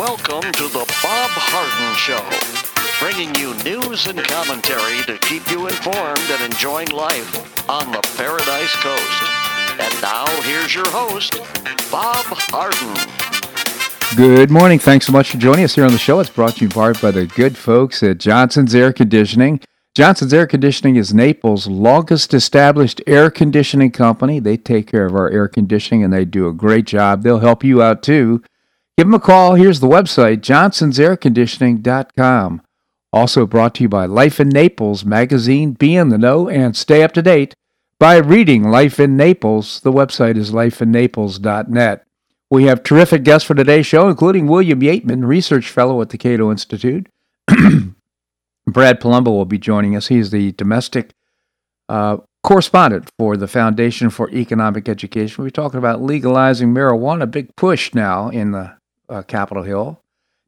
[0.00, 2.24] Welcome to the Bob Harden Show,
[3.04, 8.74] bringing you news and commentary to keep you informed and enjoying life on the Paradise
[8.76, 9.22] Coast.
[9.78, 11.32] And now, here's your host,
[11.92, 12.96] Bob Harden.
[14.16, 14.78] Good morning.
[14.78, 16.18] Thanks so much for joining us here on the show.
[16.18, 19.60] It's brought to you in part by the good folks at Johnson's Air Conditioning.
[19.94, 24.40] Johnson's Air Conditioning is Naples' longest established air conditioning company.
[24.40, 27.22] They take care of our air conditioning and they do a great job.
[27.22, 28.42] They'll help you out too.
[28.96, 29.54] Give them a call.
[29.54, 32.62] Here's the website johnsonsairconditioning.com.
[33.12, 35.72] Also brought to you by Life in Naples magazine.
[35.72, 37.54] Be in the know and stay up to date
[37.98, 39.80] by reading Life in Naples.
[39.80, 42.04] The website is lifeinnaples.net.
[42.50, 46.50] We have terrific guests for today's show, including William Yeatman, research fellow at the Cato
[46.50, 47.08] Institute.
[48.66, 50.08] Brad Palumbo will be joining us.
[50.08, 51.12] He's the domestic
[51.88, 55.44] uh, correspondent for the Foundation for Economic Education.
[55.44, 58.76] We're talking about legalizing marijuana, big push now in the
[59.10, 60.00] uh, Capitol Hill.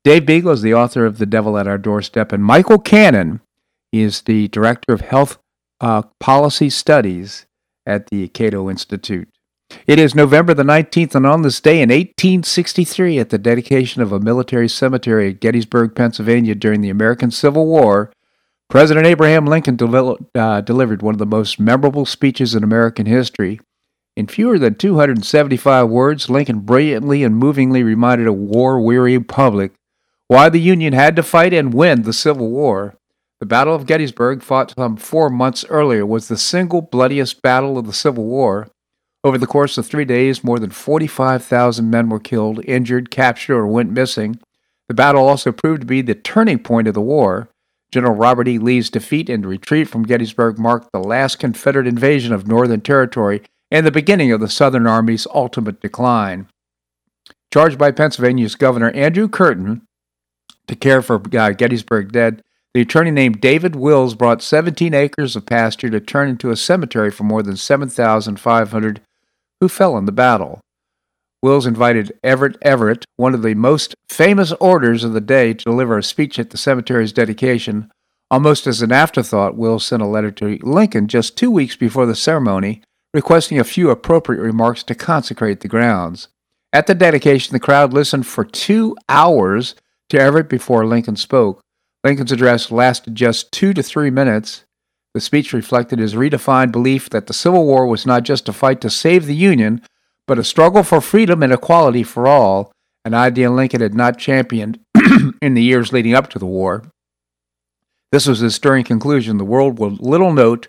[0.05, 3.41] Dave Bego is the author of The Devil at Our Doorstep, and Michael Cannon
[3.93, 5.39] is the director of health
[5.81, 7.47] uh, policy studies
[7.87, 9.29] at the Cato Institute.
[9.87, 14.13] It is November the 19th, and on this day in 1863, at the dedication of
[14.13, 18.13] a military cemetery at Gettysburg, Pennsylvania during the American Civil War,
[18.69, 19.79] President Abraham Lincoln
[20.35, 23.61] uh, delivered one of the most memorable speeches in American history.
[24.15, 29.73] In fewer than 275 words, Lincoln brilliantly and movingly reminded a war weary public
[30.29, 32.95] why the Union had to fight and win the Civil War.
[33.41, 37.87] The Battle of Gettysburg, fought some four months earlier, was the single bloodiest battle of
[37.87, 38.69] the Civil War.
[39.25, 43.67] Over the course of three days, more than 45,000 men were killed, injured, captured, or
[43.67, 44.39] went missing.
[44.89, 47.49] The battle also proved to be the turning point of the war.
[47.91, 48.59] General Robert E.
[48.59, 53.87] Lee's defeat and retreat from Gettysburg marked the last Confederate invasion of Northern Territory and
[53.87, 56.47] the beginning of the Southern Army's ultimate decline.
[57.51, 59.81] Charged by Pennsylvania's Governor Andrew Curtin
[60.67, 62.43] to care for uh, Gettysburg dead,
[62.75, 67.11] the attorney named David Wills brought 17 acres of pasture to turn into a cemetery
[67.11, 69.01] for more than 7,500
[69.61, 70.61] who fell in the battle.
[71.43, 75.97] Wills invited Edward Everett, one of the most famous orators of the day, to deliver
[75.97, 77.91] a speech at the cemetery's dedication.
[78.31, 82.15] Almost as an afterthought, Wills sent a letter to Lincoln just two weeks before the
[82.15, 82.83] ceremony
[83.15, 86.29] requesting a few appropriate remarks to consecrate the grounds.
[86.73, 89.75] At the dedication, the crowd listened for two hours
[90.09, 91.61] to Everett before Lincoln spoke.
[92.05, 94.65] Lincoln's address lasted just two to three minutes.
[95.15, 98.81] The speech reflected his redefined belief that the Civil War was not just a fight
[98.81, 99.83] to save the Union,
[100.27, 102.73] but a struggle for freedom and equality for all,
[103.05, 104.79] an idea Lincoln had not championed
[105.43, 106.85] in the years leading up to the war.
[108.11, 109.39] This was his stirring conclusion.
[109.39, 110.69] The world will little note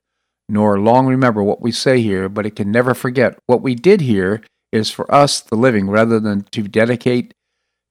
[0.49, 4.01] nor long remember what we say here, but it can never forget what we did
[4.01, 7.33] here is for us the living rather than to dedicate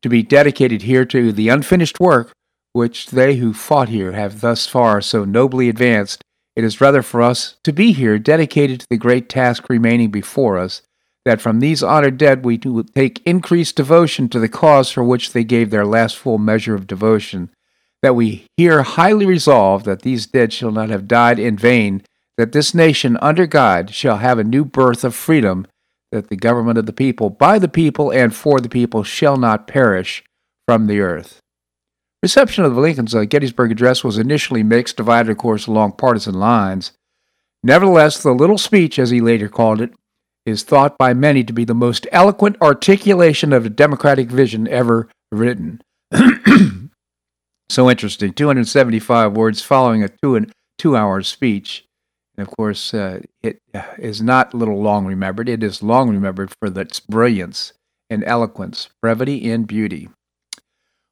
[0.02, 2.32] to be dedicated here to the unfinished work
[2.72, 6.22] which they who fought here have thus far so nobly advanced.
[6.56, 10.58] It is rather for us to be here dedicated to the great task remaining before
[10.58, 10.82] us
[11.24, 15.32] that from these honored dead we do take increased devotion to the cause for which
[15.32, 17.50] they gave their last full measure of devotion
[18.02, 22.02] that we here highly resolve that these dead shall not have died in vain
[22.42, 25.64] that this nation under God shall have a new birth of freedom,
[26.10, 29.68] that the government of the people, by the people, and for the people shall not
[29.68, 30.24] perish
[30.66, 31.38] from the earth.
[32.20, 36.90] Reception of Lincoln's uh, Gettysburg Address was initially mixed, divided, of course, along partisan lines.
[37.62, 39.92] Nevertheless, the little speech, as he later called it,
[40.44, 45.08] is thought by many to be the most eloquent articulation of a democratic vision ever
[45.30, 45.80] written.
[47.70, 48.32] so interesting.
[48.32, 51.86] 275 words following a two and two hour speech.
[52.36, 53.82] And of course, uh, it uh,
[54.20, 55.48] not little long remembered.
[55.48, 57.72] It is long remembered for its brilliance
[58.08, 60.08] and eloquence, brevity, and beauty.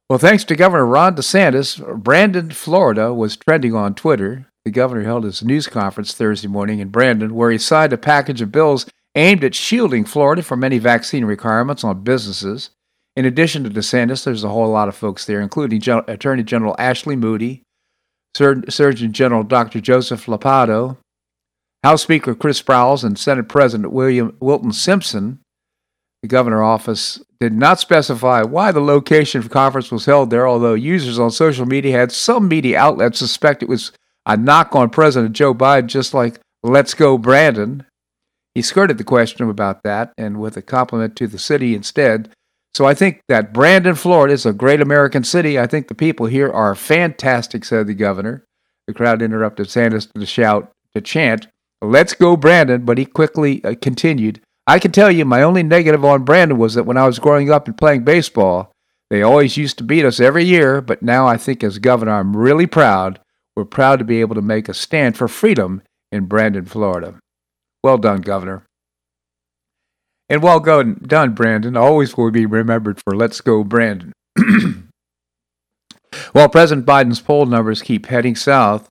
[0.09, 4.47] Well, thanks to Governor Ron DeSantis, Brandon, Florida was trending on Twitter.
[4.65, 8.41] The governor held his news conference Thursday morning in Brandon, where he signed a package
[8.41, 12.71] of bills aimed at shielding Florida from any vaccine requirements on businesses.
[13.15, 16.75] In addition to DeSantis, there's a whole lot of folks there, including Gen- Attorney General
[16.77, 17.63] Ashley Moody,
[18.35, 19.81] Sur- Surgeon General Dr.
[19.81, 20.97] Joseph Ladapo,
[21.83, 25.39] House Speaker Chris Sprowls and Senate President William Wilton Simpson,
[26.21, 30.75] the governor office did not specify why the location of conference was held there, although
[30.75, 33.91] users on social media had some media outlets suspect it was
[34.27, 37.83] a knock on President Joe Biden, just like Let's Go Brandon.
[38.53, 42.31] He skirted the question about that and with a compliment to the city instead.
[42.75, 45.59] So I think that Brandon, Florida is a great American city.
[45.59, 48.45] I think the people here are fantastic, said the governor.
[48.85, 51.47] The crowd interrupted DeSantis to shout, to chant,
[51.81, 52.85] Let's go, Brandon.
[52.85, 54.41] But he quickly uh, continued.
[54.67, 57.49] I can tell you my only negative on Brandon was that when I was growing
[57.51, 58.71] up and playing baseball,
[59.11, 62.37] They always used to beat us every year, but now I think as governor, I'm
[62.37, 63.19] really proud.
[63.57, 65.81] We're proud to be able to make a stand for freedom
[66.13, 67.19] in Brandon, Florida.
[67.83, 68.63] Well done, Governor.
[70.29, 71.75] And well done, Brandon.
[71.75, 74.13] Always will be remembered for Let's Go, Brandon.
[76.31, 78.87] While President Biden's poll numbers keep heading south,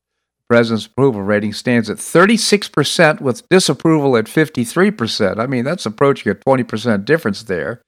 [0.51, 5.39] president's approval rating stands at 36% with disapproval at 53%.
[5.39, 7.81] I mean, that's approaching a 20% difference there.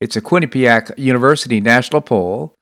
[0.00, 2.54] It's a Quinnipiac University national poll,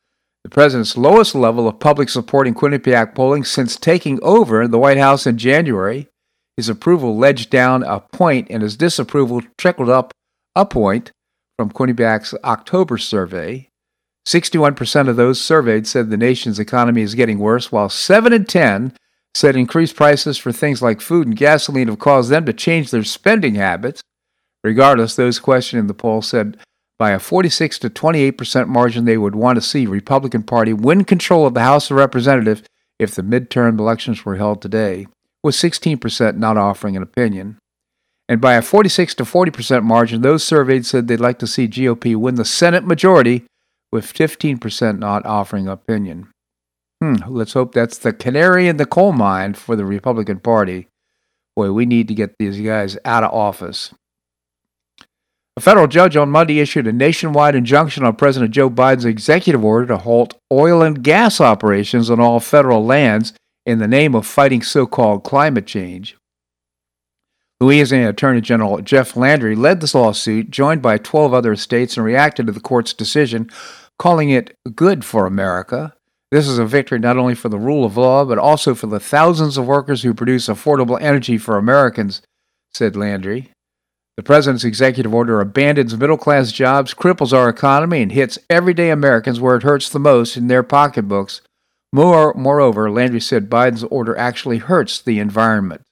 [0.42, 4.98] the president's lowest level of public support in Quinnipiac polling since taking over the White
[4.98, 6.08] House in January.
[6.56, 10.12] His approval ledged down a point and his disapproval trickled up
[10.56, 11.12] a point
[11.56, 13.68] from Quinnipiac's October survey.
[14.26, 18.92] 61% of those surveyed said the nation's economy is getting worse, while 7 in 10
[19.36, 23.04] said increased prices for things like food and gasoline have caused them to change their
[23.04, 24.02] spending habits.
[24.64, 26.56] Regardless, those questioned in the poll said
[26.98, 31.46] by a 46 to 28% margin they would want to see Republican Party win control
[31.46, 32.62] of the House of Representatives
[32.98, 35.06] if the midterm elections were held today,
[35.42, 37.58] with 16% not offering an opinion.
[38.28, 42.16] And by a 46 to 40% margin, those surveyed said they'd like to see GOP
[42.16, 43.44] win the Senate majority
[43.92, 46.28] with 15% not offering an opinion.
[47.00, 50.88] Hmm, let's hope that's the canary in the coal mine for the Republican Party.
[51.54, 53.94] Boy, we need to get these guys out of office.
[55.58, 59.86] A federal judge on Monday issued a nationwide injunction on President Joe Biden's executive order
[59.86, 63.32] to halt oil and gas operations on all federal lands
[63.64, 66.16] in the name of fighting so called climate change.
[67.58, 72.46] Louisiana Attorney General Jeff Landry led this lawsuit, joined by 12 other states, and reacted
[72.46, 73.48] to the court's decision,
[73.98, 75.95] calling it good for America.
[76.30, 79.00] This is a victory not only for the rule of law, but also for the
[79.00, 82.22] thousands of workers who produce affordable energy for Americans,
[82.74, 83.50] said Landry.
[84.16, 89.40] The president's executive order abandons middle class jobs, cripples our economy, and hits everyday Americans
[89.40, 91.42] where it hurts the most in their pocketbooks.
[91.92, 95.82] More, moreover, Landry said Biden's order actually hurts the environment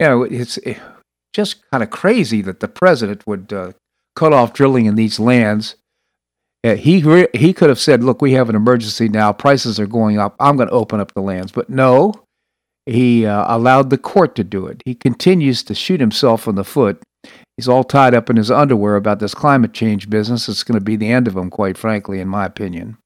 [0.00, 0.58] you know, it's
[1.32, 3.72] just kind of crazy that the president would uh,
[4.14, 5.76] cut off drilling in these lands.
[6.62, 9.32] He re- he could have said, "Look, we have an emergency now.
[9.32, 10.34] Prices are going up.
[10.40, 12.12] I'm going to open up the lands." But no,
[12.84, 14.82] he uh, allowed the court to do it.
[14.84, 17.00] He continues to shoot himself in the foot.
[17.56, 20.48] He's all tied up in his underwear about this climate change business.
[20.48, 22.96] It's going to be the end of him, quite frankly, in my opinion.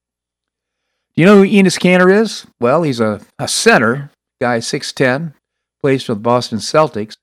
[1.15, 2.47] Do you know who Enes Kanter is?
[2.59, 4.09] Well, he's a, a center
[4.41, 5.33] guy, 6'10",
[5.81, 7.15] plays for the Boston Celtics.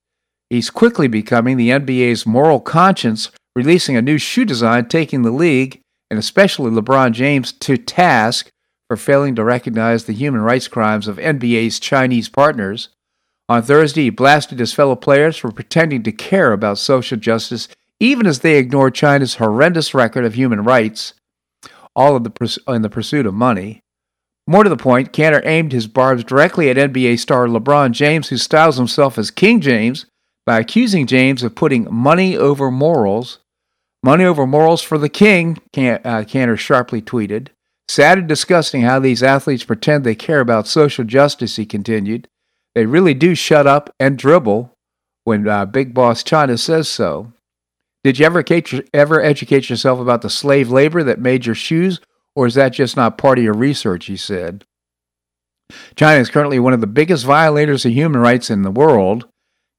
[0.48, 5.80] He's quickly becoming the NBA's moral conscience, releasing a new shoe design, taking the league,
[6.10, 8.50] and especially LeBron James, to task
[8.88, 12.88] for failing to recognize the human rights crimes of NBA's Chinese partners.
[13.48, 17.68] On Thursday, he blasted his fellow players for pretending to care about social justice,
[18.00, 21.14] even as they ignored China's horrendous record of human rights,
[21.94, 23.80] all in the, in the pursuit of money.
[24.46, 28.36] More to the point, Kanter aimed his barbs directly at NBA star LeBron James, who
[28.36, 30.06] styles himself as King James,
[30.44, 33.38] by accusing James of putting money over morals.
[34.02, 37.48] Money over morals for the king, Can- uh, Kanter sharply tweeted.
[37.88, 42.28] Sad and disgusting how these athletes pretend they care about social justice, he continued.
[42.74, 44.74] They really do shut up and dribble
[45.24, 47.32] when uh, Big Boss China says so.
[48.04, 48.42] Did you ever,
[48.94, 52.00] ever educate yourself about the slave labor that made your shoes
[52.34, 54.06] or is that just not part of your research?
[54.06, 54.64] He said.
[55.94, 59.26] China is currently one of the biggest violators of human rights in the world.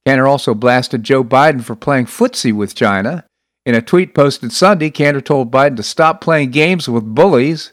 [0.06, 3.24] Kanter also blasted Joe Biden for playing footsie with China.
[3.64, 7.72] In a tweet posted Sunday, Kanter told Biden to stop playing games with bullies.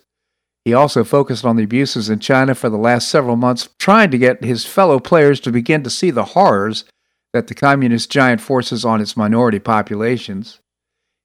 [0.63, 4.17] He also focused on the abuses in China for the last several months, trying to
[4.17, 6.85] get his fellow players to begin to see the horrors
[7.33, 10.59] that the communist giant forces on its minority populations.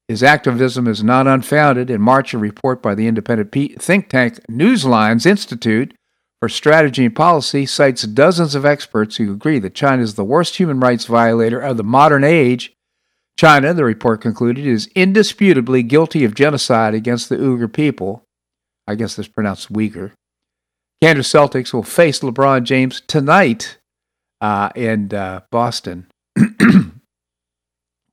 [0.09, 1.91] His activism is not unfounded.
[1.91, 5.95] In March, a report by the independent think tank Newlines Institute
[6.41, 10.57] for Strategy and Policy cites dozens of experts who agree that China is the worst
[10.57, 12.74] human rights violator of the modern age.
[13.37, 18.23] China, the report concluded, is indisputably guilty of genocide against the Uyghur people.
[18.87, 20.13] I guess that's pronounced Uyghur.
[21.03, 23.79] Kanter's Celtics will face LeBron James tonight
[24.41, 26.07] uh, in uh, Boston.
[26.39, 26.93] kind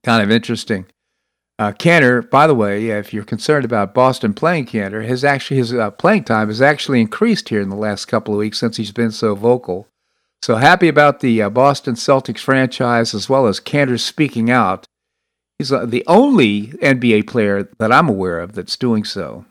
[0.08, 0.88] of interesting.
[1.60, 5.74] Uh, Kanter, by the way, if you're concerned about Boston playing Kanter, his actually his
[5.74, 8.92] uh, playing time has actually increased here in the last couple of weeks since he's
[8.92, 9.88] been so vocal.
[10.42, 14.88] So happy about the uh, Boston Celtics franchise as well as Kanter speaking out.
[15.62, 19.46] He's the only NBA player that I'm aware of that's doing so.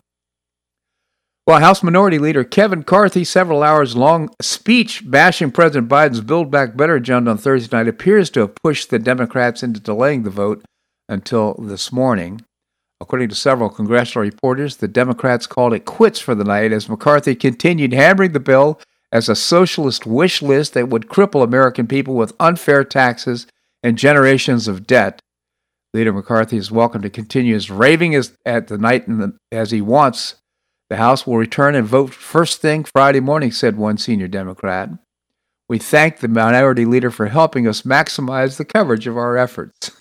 [1.47, 6.75] Well, House Minority Leader Kevin McCarthy, several hours long speech bashing President Biden's Build Back
[6.75, 10.65] Better agenda on Thursday night appears to have pushed the Democrats into delaying the vote
[11.07, 12.41] until this morning.
[12.99, 17.35] According to several congressional reporters, the Democrats called it quits for the night as McCarthy
[17.35, 18.81] continued hammering the bill
[19.13, 23.47] as a socialist wish list that would cripple American people with unfair taxes
[23.81, 25.21] and generations of debt.
[25.93, 29.81] Leader McCarthy is welcome to continue his raving as, at the night the, as he
[29.81, 30.35] wants.
[30.89, 34.89] The House will return and vote first thing Friday morning, said one senior Democrat.
[35.67, 39.91] We thank the minority leader for helping us maximize the coverage of our efforts.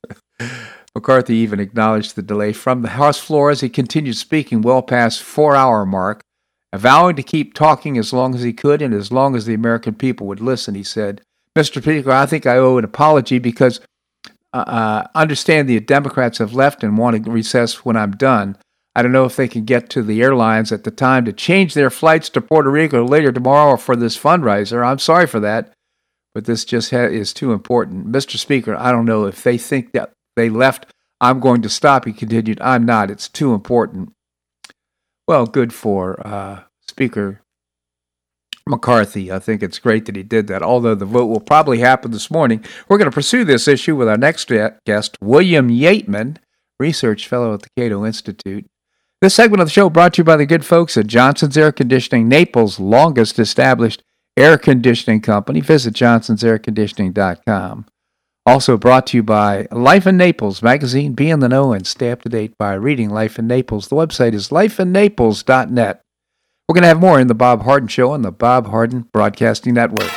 [0.95, 5.23] McCarthy even acknowledged the delay from the House floor as he continued speaking well past
[5.23, 6.23] four hour mark,
[6.75, 9.95] vowing to keep talking as long as he could and as long as the American
[9.95, 10.77] people would listen.
[10.77, 11.21] He said,
[11.59, 11.83] Mr.
[11.83, 13.81] Speaker, I think I owe an apology because
[14.53, 18.57] uh, uh, understand the Democrats have left and want to recess when I'm done.
[18.97, 21.75] I don't know if they can get to the airlines at the time to change
[21.75, 24.85] their flights to Puerto Rico later tomorrow or for this fundraiser.
[24.85, 25.73] I'm sorry for that,
[26.35, 28.09] but this just ha- is too important.
[28.09, 28.37] Mr.
[28.37, 30.87] Speaker, I don't know if they think that they left.
[31.21, 32.05] I'm going to stop.
[32.05, 33.11] He continued, I'm not.
[33.11, 34.13] It's too important.
[35.29, 37.43] Well, good for uh, Speaker
[38.67, 39.33] McCarthy.
[39.33, 42.31] I think it's great that he did that, although the vote will probably happen this
[42.31, 42.65] morning.
[42.89, 44.51] We're going to pursue this issue with our next
[44.87, 46.37] guest, William Yeatman,
[46.79, 48.67] research fellow at the Cato Institute.
[49.21, 51.73] This segment of the show brought to you by the good folks at Johnson's Air
[51.73, 54.03] Conditioning, Naples' longest established
[54.37, 55.61] air conditioning company.
[55.61, 57.87] Visit johnsonsairconditioning.com.
[58.47, 61.13] Also brought to you by Life in Naples magazine.
[61.13, 63.89] Be in the know and stay up to date by reading Life in Naples.
[63.89, 66.03] The website is lifeinnaples.net.
[66.71, 69.75] We're going to have more in the Bob Harden Show on the Bob Harden Broadcasting
[69.75, 70.09] Network.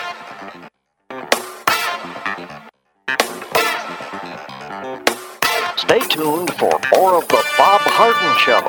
[5.77, 8.61] Stay tuned for more of the Bob Harden Show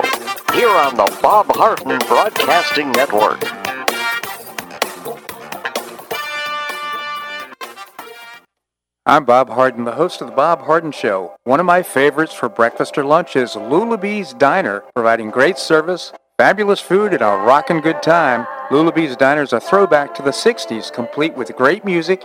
[0.54, 3.42] here on the Bob Harden Broadcasting Network.
[9.04, 11.36] I'm Bob Harden, the host of The Bob Harden Show.
[11.44, 16.80] One of my favorites for breakfast or lunch is Lulabee's Diner, providing great service, fabulous
[16.80, 18.46] food, and a rockin' good time.
[18.70, 22.24] Lulabee's Diner is a throwback to the 60s, complete with great music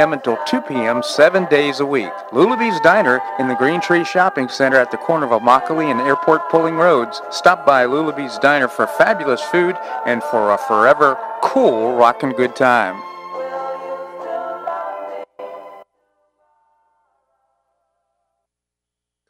[0.00, 1.02] until 2 p.m.
[1.02, 2.12] seven days a week.
[2.32, 6.48] Lulabee's Diner in the Green Tree Shopping Center at the corner of Immokalee and Airport
[6.50, 7.20] Pulling Roads.
[7.30, 13.00] Stop by Lulabee's Diner for fabulous food and for a forever cool rockin' good time.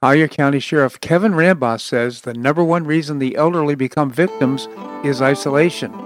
[0.03, 4.69] Collier County Sheriff Kevin Rambosk says the number one reason the elderly become victims
[5.03, 6.06] is isolation.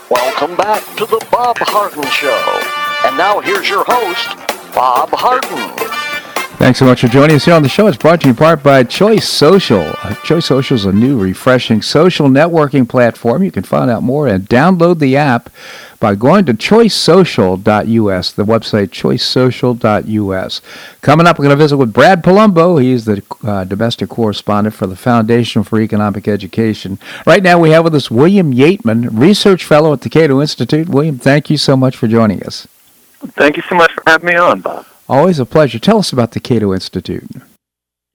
[0.10, 2.62] Welcome back to the Bob Harden Show.
[3.08, 4.36] And now here's your host,
[4.74, 5.97] Bob Harden.
[6.58, 7.86] Thanks so much for joining us here on the show.
[7.86, 9.94] It's brought to you in part by Choice Social.
[10.02, 13.44] Uh, Choice Social is a new, refreshing social networking platform.
[13.44, 15.52] You can find out more and download the app
[16.00, 20.62] by going to choicesocial.us, the website choicesocial.us.
[21.02, 22.82] Coming up, we're going to visit with Brad Palumbo.
[22.82, 26.98] He's the uh, domestic correspondent for the Foundation for Economic Education.
[27.28, 30.90] Right now, we have with us William Yeatman, research fellow at the Cato Institute.
[30.90, 32.68] William, thank you so much for joining us.
[33.20, 34.88] Thank you so much for having me on, Bob.
[35.10, 35.80] Always a pleasure.
[35.80, 37.30] Tell us about the Cato Institute.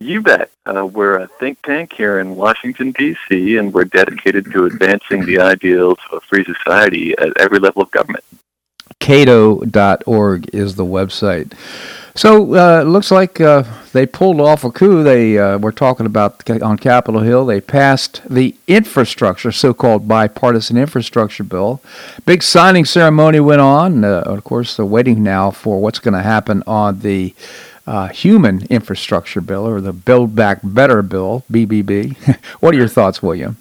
[0.00, 0.50] You bet.
[0.66, 5.38] Uh, we're a think tank here in Washington, D.C., and we're dedicated to advancing the
[5.38, 8.24] ideals of a free society at every level of government.
[8.98, 11.52] Cato.org is the website.
[12.14, 15.02] So uh, looks like uh, they pulled off a coup.
[15.02, 17.46] They uh, were talking about on Capitol Hill.
[17.46, 21.80] They passed the infrastructure, so-called bipartisan infrastructure bill.
[22.26, 24.04] Big signing ceremony went on.
[24.04, 27.34] Uh, of course, they're waiting now for what's going to happen on the
[27.86, 32.16] uh, human infrastructure bill or the Build Back Better bill, BBB.
[32.60, 33.56] what are your thoughts, William?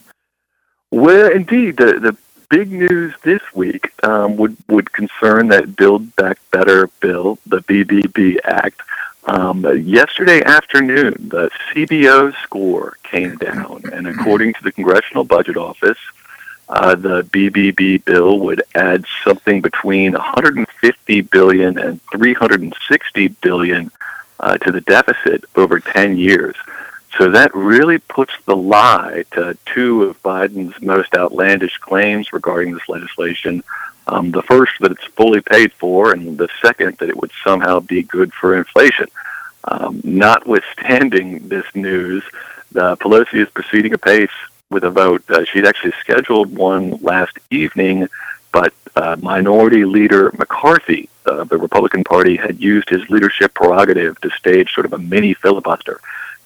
[0.92, 2.18] Well, indeed, the, the
[2.52, 8.40] big news this week um, would, would concern that Build Back Better bill, the BBB
[8.44, 8.82] Act.
[9.24, 15.98] Um, yesterday afternoon, the CBO score came down, and according to the Congressional Budget Office,
[16.68, 23.92] uh, the BBB bill would add something between 150 billion and 360 billion
[24.42, 26.56] uh, to the deficit over 10 years.
[27.18, 32.88] So that really puts the lie to two of Biden's most outlandish claims regarding this
[32.88, 33.64] legislation.
[34.08, 37.80] Um, the first, that it's fully paid for, and the second, that it would somehow
[37.80, 39.08] be good for inflation.
[39.66, 42.24] Um, notwithstanding this news,
[42.76, 44.32] uh, Pelosi is proceeding apace
[44.70, 45.24] with a vote.
[45.30, 48.08] Uh, she'd actually scheduled one last evening,
[48.52, 54.30] but uh, Minority Leader McCarthy uh, the Republican Party had used his leadership prerogative to
[54.32, 56.00] stage sort of a mini filibuster.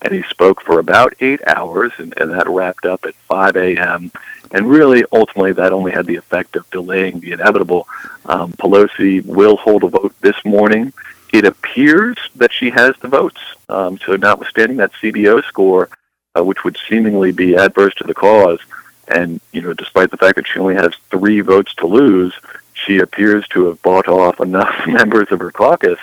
[0.05, 4.11] And he spoke for about eight hours, and, and that wrapped up at 5 a.m.
[4.51, 7.87] And really, ultimately, that only had the effect of delaying the inevitable.
[8.27, 10.93] Um, Pelosi will hold a vote this morning.
[11.33, 13.41] It appears that she has the votes.
[13.67, 15.89] Um, so, notwithstanding that CBO score,
[16.37, 18.59] uh, which would seemingly be adverse to the cause,
[19.07, 22.33] and you know, despite the fact that she only has three votes to lose,
[22.75, 25.99] she appears to have bought off enough members of her caucus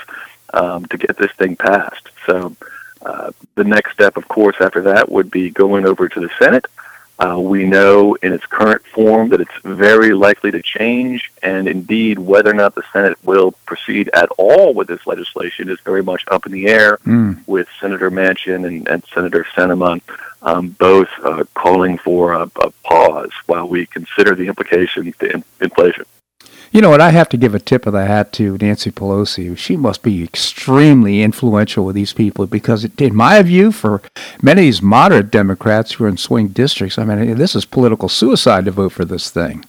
[0.54, 2.08] um, to get this thing passed.
[2.26, 2.56] So
[3.04, 6.66] uh, the next step, of course, after that would be going over to the Senate.
[7.18, 12.18] Uh, we know in its current form that it's very likely to change, and indeed,
[12.18, 16.24] whether or not the Senate will proceed at all with this legislation is very much
[16.30, 16.96] up in the air.
[17.06, 17.46] Mm.
[17.46, 20.00] With Senator Manchin and, and Senator Sinema
[20.42, 25.44] um, both uh, calling for a, a, pause while we consider the implications to in-
[25.60, 26.04] inflation.
[26.72, 27.02] You know what?
[27.02, 29.56] I have to give a tip of the hat to Nancy Pelosi.
[29.58, 34.00] She must be extremely influential with these people because, in my view, for
[34.40, 38.08] many of these moderate Democrats who are in swing districts, I mean, this is political
[38.08, 39.66] suicide to vote for this thing.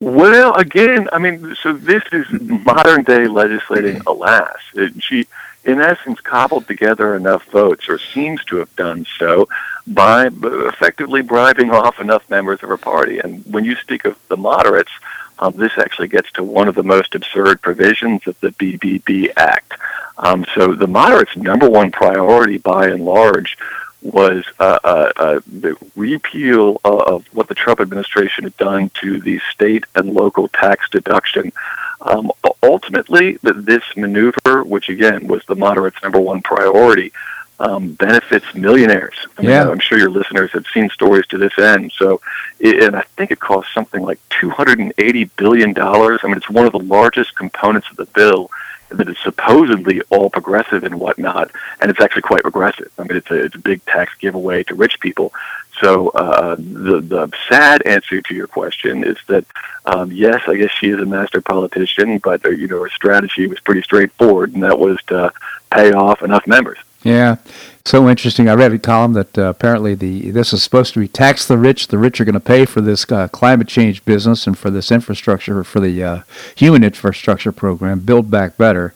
[0.00, 4.08] Well, again, I mean, so this is modern day legislating, mm-hmm.
[4.08, 4.58] alas.
[5.00, 5.26] She,
[5.64, 9.48] in essence, cobbled together enough votes, or seems to have done so,
[9.86, 13.20] by effectively bribing off enough members of her party.
[13.20, 14.92] And when you speak of the moderates,
[15.38, 19.72] um, this actually gets to one of the most absurd provisions of the BBB Act.
[20.18, 23.56] Um, so the moderates' number one priority, by and large,
[24.02, 29.40] was uh, uh, uh, the repeal of what the Trump administration had done to the
[29.50, 31.52] state and local tax deduction.
[32.00, 32.30] Um,
[32.62, 37.12] ultimately, this maneuver, which again was the moderates' number one priority,
[37.60, 39.16] um, benefits millionaires.
[39.36, 39.68] I mean, yeah.
[39.68, 41.92] I'm sure your listeners have seen stories to this end.
[41.96, 42.20] So,
[42.60, 46.20] it, and I think it costs something like 280 billion dollars.
[46.22, 48.50] I mean, it's one of the largest components of the bill
[48.90, 52.90] that is supposedly all progressive and whatnot, and it's actually quite regressive.
[52.98, 55.32] I mean, it's a it's a big tax giveaway to rich people.
[55.80, 59.44] So, uh, the the sad answer to your question is that
[59.84, 63.46] um, yes, I guess she is a master politician, but uh, you know her strategy
[63.46, 65.32] was pretty straightforward, and that was to
[65.70, 66.78] pay off enough members.
[67.04, 67.36] Yeah,
[67.84, 68.48] so interesting.
[68.48, 71.56] I read a column that uh, apparently the this is supposed to be tax the
[71.56, 71.86] rich.
[71.88, 74.90] The rich are going to pay for this uh, climate change business and for this
[74.90, 76.22] infrastructure for the uh,
[76.56, 78.94] human infrastructure program, Build Back Better.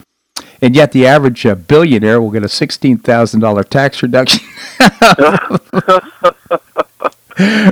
[0.61, 4.41] And yet, the average uh, billionaire will get a sixteen thousand dollar tax reduction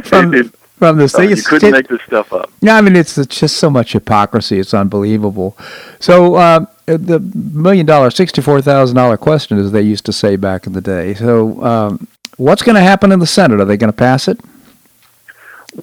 [0.04, 1.30] from, from this thing.
[1.30, 2.50] You couldn't make this stuff up.
[2.60, 4.58] Yeah, I mean it's, it's just so much hypocrisy.
[4.58, 5.56] It's unbelievable.
[5.98, 6.66] So uh,
[6.96, 10.72] the million dollar, sixty four thousand dollar question, as they used to say back in
[10.72, 11.14] the day.
[11.14, 13.60] So um, what's going to happen in the Senate?
[13.60, 14.40] Are they going to pass it?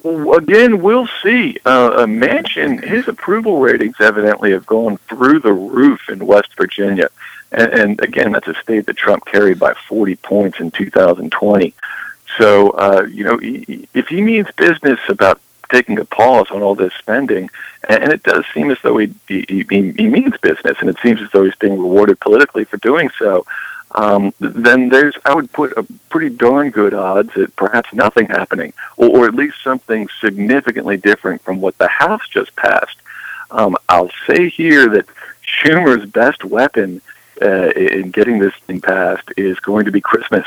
[0.04, 1.56] Again, we'll see.
[1.64, 7.08] Uh, Manchin, his approval ratings evidently have gone through the roof in West Virginia.
[7.52, 11.72] And, and again, that's a state that Trump carried by 40 points in 2020.
[12.36, 16.92] So, uh, you know, if he means business about taking a pause on all this
[16.94, 17.50] spending,
[17.88, 21.20] and it does seem as though he, he, he, he means business, and it seems
[21.20, 23.44] as though he's being rewarded politically for doing so,
[23.92, 28.72] um, then there's, I would put a pretty darn good odds at perhaps nothing happening,
[28.96, 32.96] or, or at least something significantly different from what the House just passed.
[33.50, 35.06] Um, I'll say here that
[35.42, 37.00] Schumer's best weapon
[37.40, 40.46] uh, in getting this thing passed is going to be Christmas.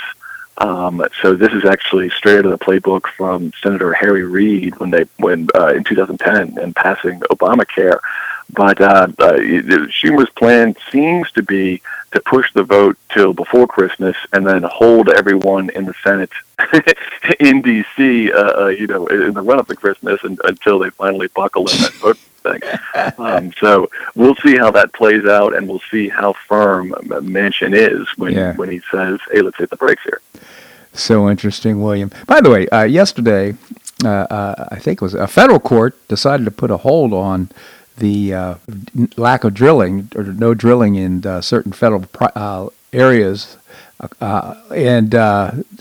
[0.62, 4.92] Um, so this is actually straight out of the playbook from Senator Harry Reid when
[4.92, 8.00] they when uh, in 2010 and passing Obamacare.
[8.54, 9.38] But uh, uh,
[9.90, 15.10] Schumer's plan seems to be to push the vote till before Christmas and then hold
[15.10, 16.30] everyone in the Senate
[17.40, 18.32] in D.C.
[18.32, 21.68] Uh, uh, you know, in the run up to Christmas and, until they finally buckle
[21.70, 22.62] in that vote thing.
[23.18, 28.08] Um, so we'll see how that plays out, and we'll see how firm Manchin is
[28.18, 28.56] when yeah.
[28.56, 30.22] when he says, "Hey, let's hit the brakes here."
[30.94, 32.12] So interesting, William.
[32.28, 33.56] By the way, uh, yesterday,
[34.04, 37.50] uh, uh, I think it was a federal court decided to put a hold on
[37.98, 38.56] the uh,
[39.16, 43.58] lack of drilling or no drilling in uh, certain federal areas.
[44.20, 45.14] And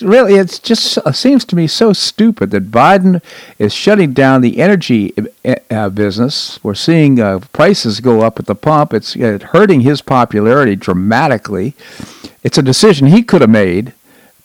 [0.02, 3.22] really, it just seems to me so stupid that Biden
[3.58, 5.14] is shutting down the energy
[5.94, 6.62] business.
[6.62, 7.16] We're seeing
[7.52, 8.92] prices go up at the pump.
[8.92, 11.74] It's hurting his popularity dramatically.
[12.42, 13.94] It's a decision he could have made,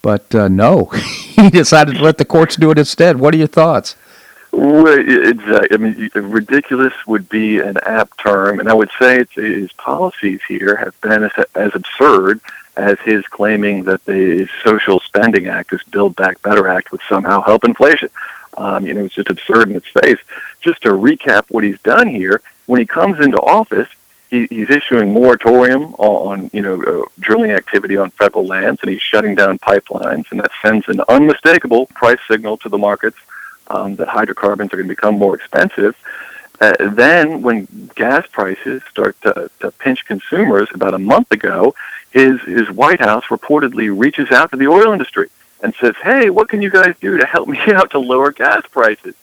[0.06, 3.20] but uh, no, he decided to let the courts do it instead.
[3.20, 3.96] What are your thoughts?
[4.52, 5.68] Well, exactly.
[5.72, 10.42] I mean, ridiculous would be an apt term, and I would say it's, his policies
[10.48, 12.40] here have been as, as absurd
[12.78, 17.42] as his claiming that the Social Spending Act, this Build Back Better Act, would somehow
[17.42, 18.12] help inflation.
[18.58, 20.20] Um, you know, it's just absurd in its face.
[20.62, 23.90] Just to recap what he's done here, when he comes into office,
[24.36, 29.02] he, he's issuing moratorium on, you know, uh, drilling activity on federal lands, and he's
[29.02, 33.18] shutting down pipelines, and that sends an unmistakable price signal to the markets
[33.68, 35.96] um, that hydrocarbons are going to become more expensive.
[36.62, 41.76] Uh, then, when gas prices start to, to pinch consumers, about a month ago,
[42.12, 45.30] his his White House reportedly reaches out to the oil industry
[45.62, 48.64] and says, "Hey, what can you guys do to help me out to lower gas
[48.72, 49.16] prices?"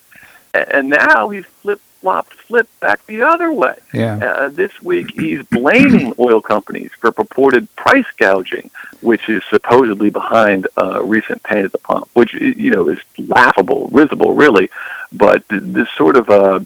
[0.53, 3.79] And now he's flipped flopped, flipped back the other way.
[3.95, 4.17] Yeah.
[4.17, 10.67] Uh, this week, he's blaming oil companies for purported price gouging, which is supposedly behind
[10.77, 14.69] uh, recent pain at the pump, which you know is laughable, risible, really.
[15.13, 16.61] But this sort of uh,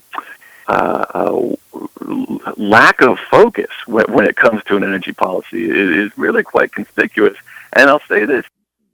[0.67, 6.17] uh, uh, lack of focus when, when it comes to an energy policy is, is
[6.17, 7.37] really quite conspicuous.
[7.73, 8.45] And I'll say this: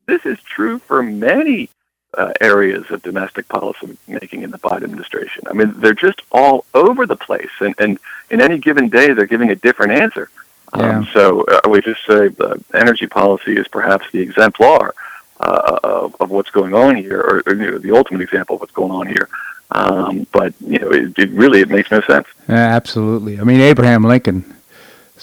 [0.08, 1.70] this is true for many
[2.18, 5.44] uh, areas of domestic policy making in the Biden administration.
[5.48, 8.00] I mean, they're just all over the place, and, and
[8.30, 10.30] in any given day, they're giving a different answer.
[10.76, 10.98] Yeah.
[10.98, 14.96] Um, so uh, would just say the energy policy is perhaps the exemplar
[15.40, 18.62] uh, of, of what's going on here, or, or you know, the ultimate example of
[18.62, 19.30] what's going on here.
[19.72, 22.28] Um, but you know, it, it really it makes no sense.
[22.48, 23.40] Yeah, absolutely.
[23.40, 24.54] I mean, Abraham Lincoln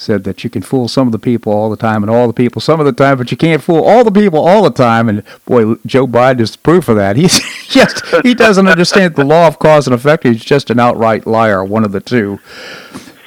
[0.00, 2.32] said that you can fool some of the people all the time and all the
[2.32, 5.08] people some of the time, but you can't fool all the people all the time.
[5.08, 7.16] And boy, Joe Biden is proof of that.
[7.20, 10.24] He's just he doesn't understand the law of cause and effect.
[10.24, 12.40] He's just an outright liar, one of the two.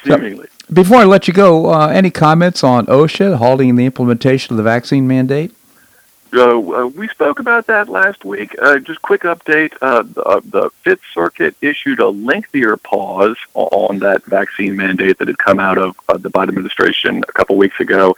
[0.04, 0.48] Seemingly.
[0.72, 4.62] Before I let you go, uh, any comments on OSHA halting the implementation of the
[4.62, 5.54] vaccine mandate?
[6.34, 8.56] Uh, uh, we spoke about that last week.
[8.60, 14.00] Uh, just quick update: uh, the, uh, the, Fifth Circuit issued a lengthier pause on
[14.00, 17.78] that vaccine mandate that had come out of uh, the Biden administration a couple weeks
[17.78, 18.16] ago,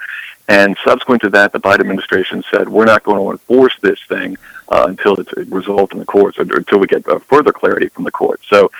[0.48, 4.38] and subsequent to that, the Biden administration said we're not going to enforce this thing
[4.70, 8.44] until it's resolved in the courts, or until we get further clarity from the courts.
[8.48, 8.70] So,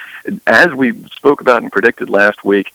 [0.46, 2.72] as we spoke about and predicted last week,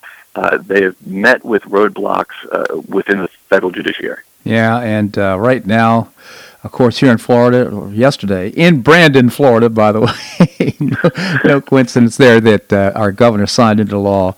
[0.62, 4.21] they have met with roadblocks within the federal judiciary.
[4.43, 6.12] Yeah, and right now
[6.63, 10.02] of course, here in Florida, yesterday, in Brandon, Florida, by the
[10.60, 14.36] way, no, no, coincidence there that uh, our governor signed into law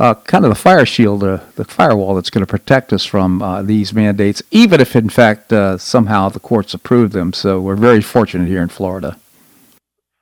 [0.00, 3.42] uh, kind of the fire shield, uh, the firewall that's going to protect us from
[3.42, 7.34] uh, these mandates, even if, in fact, uh, somehow the courts approve them.
[7.34, 9.18] So we're very fortunate here in Florida.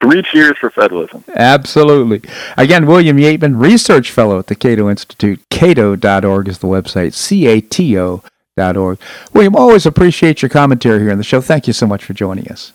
[0.00, 1.24] Three cheers for federalism.
[1.34, 2.28] Absolutely.
[2.56, 5.40] Again, William Yeatman, Research Fellow at the Cato Institute.
[5.48, 7.14] Cato.org is the website.
[7.14, 8.22] C A T O
[8.58, 8.98] org.
[9.32, 11.40] William, always appreciate your commentary here on the show.
[11.40, 12.72] Thank you so much for joining us.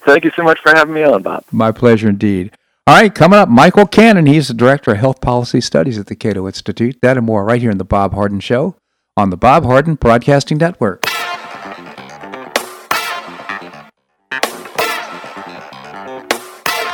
[0.00, 1.44] Thank you so much for having me on, Bob.
[1.50, 2.52] My pleasure indeed.
[2.86, 4.26] All right, coming up, Michael Cannon.
[4.26, 6.98] He's the Director of Health Policy Studies at the Cato Institute.
[7.00, 8.76] That and more right here in The Bob Harden Show
[9.16, 11.06] on the Bob Harden Broadcasting Network.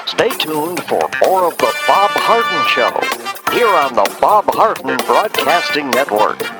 [0.06, 3.20] Stay tuned for more of The Bob Harden Show
[3.52, 6.59] here on the Bob Harden Broadcasting Network.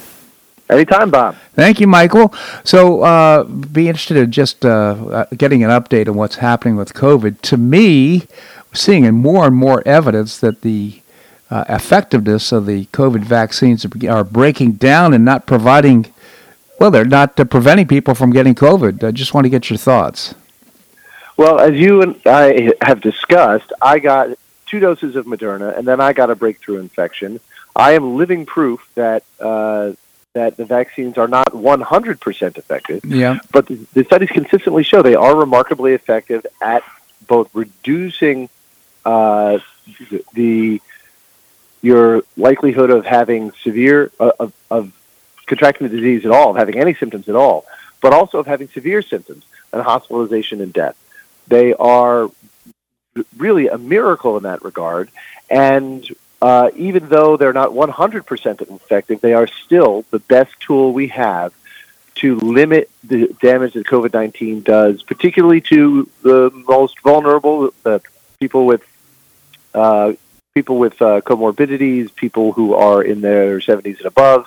[0.68, 1.36] Anytime, Bob.
[1.54, 2.34] Thank you, Michael.
[2.64, 6.92] So, uh, be interested in just uh, uh getting an update on what's happening with
[6.92, 7.40] COVID.
[7.40, 8.26] To me,
[8.74, 11.00] seeing more and more evidence that the
[11.50, 16.12] uh, effectiveness of the COVID vaccines are breaking down and not providing,
[16.78, 19.04] well, they're not uh, preventing people from getting COVID.
[19.04, 20.34] I just want to get your thoughts.
[21.36, 24.28] Well, as you and I have discussed, I got
[24.66, 27.40] two doses of Moderna, and then I got a breakthrough infection.
[27.74, 29.92] I am living proof that uh,
[30.34, 33.04] that the vaccines are not 100% effective.
[33.04, 33.38] Yeah.
[33.52, 36.82] But the, the studies consistently show they are remarkably effective at
[37.28, 38.48] both reducing
[39.04, 39.58] uh,
[40.32, 40.80] the
[41.82, 44.92] your likelihood of having severe uh, of, of
[45.46, 47.66] contracting the disease at all, of having any symptoms at all,
[48.00, 50.96] but also of having severe symptoms and hospitalization and death.
[51.48, 52.30] They are
[53.36, 55.10] really a miracle in that regard,
[55.50, 56.06] and
[56.42, 61.52] uh, even though they're not 100% effective, they are still the best tool we have
[62.16, 68.00] to limit the damage that COVID 19 does, particularly to the most vulnerable, the
[68.38, 68.82] people with
[69.74, 70.12] uh,
[70.54, 74.46] people with uh, comorbidities, people who are in their 70s and above.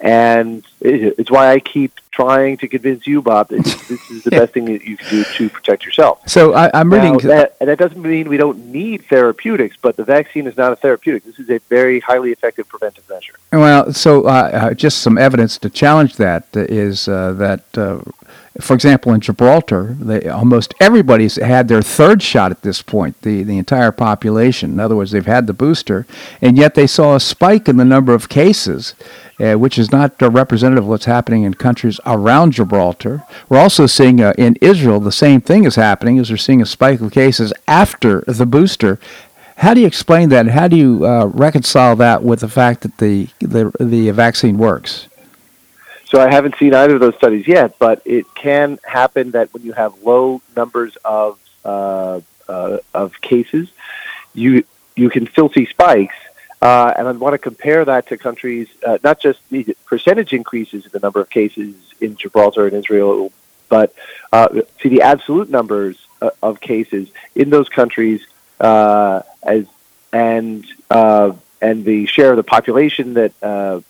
[0.00, 4.52] And it's why I keep trying to convince you, Bob, that this is the best
[4.52, 6.26] thing that you can do to protect yourself.
[6.28, 7.12] So I, am reading.
[7.12, 10.72] Now, that, and that doesn't mean we don't need therapeutics, but the vaccine is not
[10.72, 11.24] a therapeutic.
[11.24, 13.34] This is a very highly effective preventive measure.
[13.52, 18.00] Well, so uh, uh just some evidence to challenge that is uh, that uh,
[18.60, 23.42] for example, in Gibraltar, they, almost everybody's had their third shot at this point, the,
[23.42, 24.72] the entire population.
[24.72, 26.06] In other words, they've had the booster,
[26.40, 28.94] and yet they saw a spike in the number of cases,
[29.40, 33.22] uh, which is not representative of what's happening in countries around Gibraltar.
[33.48, 36.66] We're also seeing uh, in Israel the same thing is happening, is we're seeing a
[36.66, 38.98] spike of cases after the booster.
[39.58, 40.48] How do you explain that?
[40.48, 45.08] How do you uh, reconcile that with the fact that the, the, the vaccine works?
[46.06, 49.64] So I haven't seen either of those studies yet, but it can happen that when
[49.64, 53.68] you have low numbers of uh, uh, of cases,
[54.32, 54.64] you
[54.94, 56.14] you can still see spikes.
[56.62, 60.86] Uh, and I want to compare that to countries, uh, not just the percentage increases
[60.86, 63.30] in the number of cases in Gibraltar and Israel
[63.68, 63.92] But
[64.32, 64.48] uh,
[64.80, 68.26] see the absolute numbers uh, of cases in those countries
[68.60, 69.66] uh, as
[70.12, 73.80] and uh, and the share of the population that uh,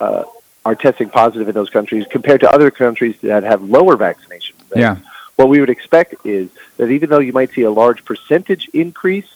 [0.00, 0.24] uh,
[0.66, 4.80] are testing positive in those countries compared to other countries that have lower vaccination rates.
[4.80, 4.96] Yeah.
[5.36, 9.30] What we would expect is that even though you might see a large percentage increase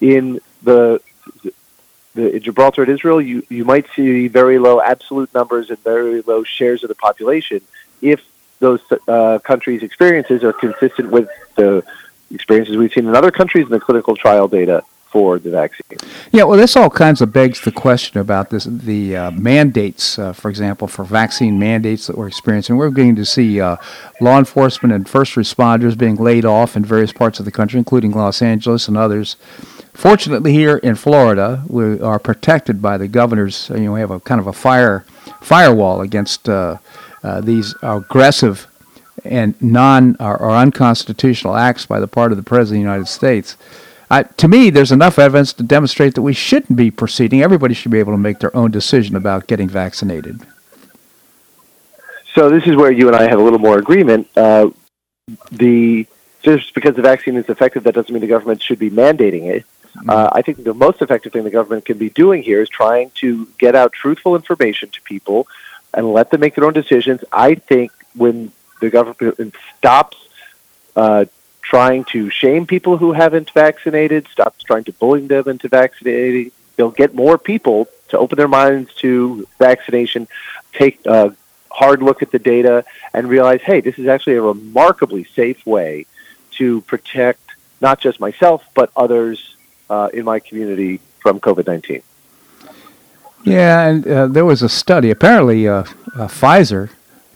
[0.00, 1.00] in the
[2.14, 6.22] the in Gibraltar and Israel, you, you might see very low absolute numbers and very
[6.22, 7.60] low shares of the population
[8.00, 8.20] if
[8.60, 11.82] those uh, countries' experiences are consistent with the
[12.32, 15.98] experiences we've seen in other countries in the clinical trial data for the vaccine.
[16.30, 20.32] Yeah, well, this all kinds of begs the question about this the uh, mandates, uh,
[20.32, 22.76] for example, for vaccine mandates that we're experiencing.
[22.76, 23.76] We're beginning to see uh,
[24.20, 28.12] law enforcement and first responders being laid off in various parts of the country, including
[28.12, 29.36] Los Angeles and others.
[29.92, 33.68] Fortunately, here in Florida, we are protected by the governors.
[33.74, 35.04] You know, we have a kind of a fire
[35.40, 36.78] firewall against uh,
[37.24, 38.68] uh, these aggressive
[39.24, 43.08] and non or, or unconstitutional acts by the part of the President of the United
[43.08, 43.56] States.
[44.10, 47.42] Uh, to me, there's enough evidence to demonstrate that we shouldn't be proceeding.
[47.42, 50.40] Everybody should be able to make their own decision about getting vaccinated.
[52.34, 54.28] So this is where you and I have a little more agreement.
[54.36, 54.70] Uh,
[55.52, 56.06] the
[56.42, 59.64] just because the vaccine is effective, that doesn't mean the government should be mandating it.
[60.08, 63.10] Uh, I think the most effective thing the government can be doing here is trying
[63.16, 65.46] to get out truthful information to people
[65.92, 67.20] and let them make their own decisions.
[67.32, 70.16] I think when the government stops
[70.96, 71.26] uh,
[71.70, 76.90] trying to shame people who haven't vaccinated, stops trying to bully them into vaccinating, they'll
[76.90, 80.26] get more people to open their minds to vaccination,
[80.72, 81.32] take a
[81.70, 86.06] hard look at the data, and realize, hey, this is actually a remarkably safe way
[86.50, 89.54] to protect not just myself, but others
[89.88, 92.02] uh, in my community from COVID 19.
[93.44, 95.08] Yeah, and uh, there was a study.
[95.10, 95.84] Apparently, uh, uh,
[96.26, 96.90] Pfizer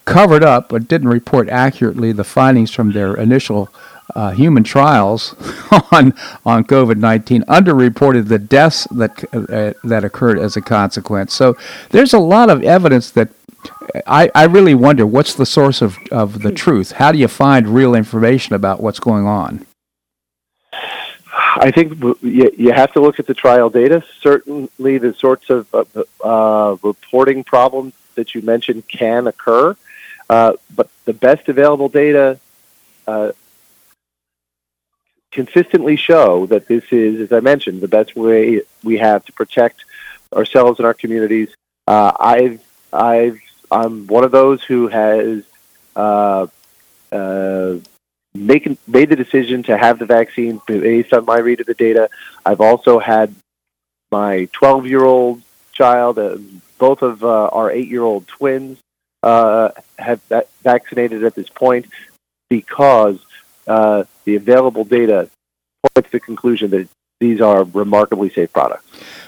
[0.05, 3.69] covered up but didn't report accurately the findings from their initial
[4.15, 5.35] uh, human trials
[5.93, 6.13] on
[6.45, 7.43] on COVID nineteen.
[7.43, 11.33] Underreported the deaths that uh, that occurred as a consequence.
[11.33, 11.57] So
[11.91, 13.31] there's a lot of evidence that
[14.07, 16.93] I, I really wonder what's the source of, of the truth.
[16.93, 19.67] How do you find real information about what's going on?
[21.57, 24.03] I think you, have to look at the trial data.
[24.21, 25.85] Certainly, the sorts of uh,
[26.23, 29.77] uh, reporting problems that you mentioned can occur,
[30.31, 32.39] uh, but the best available data
[33.07, 33.33] uh,
[35.31, 39.85] consistently show that this is, as I mentioned, the best way we have to protect
[40.33, 41.55] ourselves and our communities.
[41.87, 42.61] Uh, I've,
[42.93, 45.45] I've, I'm one of those who has
[45.97, 46.47] uh,
[48.35, 52.11] making made the decision to have the vaccine based on my read of the data.
[52.45, 53.35] I've also had
[54.11, 56.39] my 12 year old child, uh,
[56.79, 58.79] both of uh, our eight year old twins
[59.25, 61.87] uh, have that vaccinated at this point
[62.51, 63.19] because
[63.67, 65.29] uh, the available data
[65.95, 66.89] points to the conclusion that
[67.21, 68.85] these are remarkably safe products.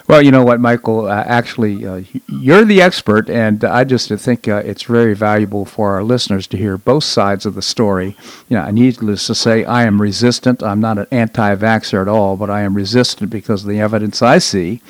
[0.07, 1.07] Well, you know what, Michael?
[1.07, 5.95] Uh, actually, uh, you're the expert, and I just think uh, it's very valuable for
[5.95, 8.17] our listeners to hear both sides of the story.
[8.49, 10.63] You know, needless to say, I am resistant.
[10.63, 14.39] I'm not an anti-vaxxer at all, but I am resistant because of the evidence I
[14.39, 14.83] see.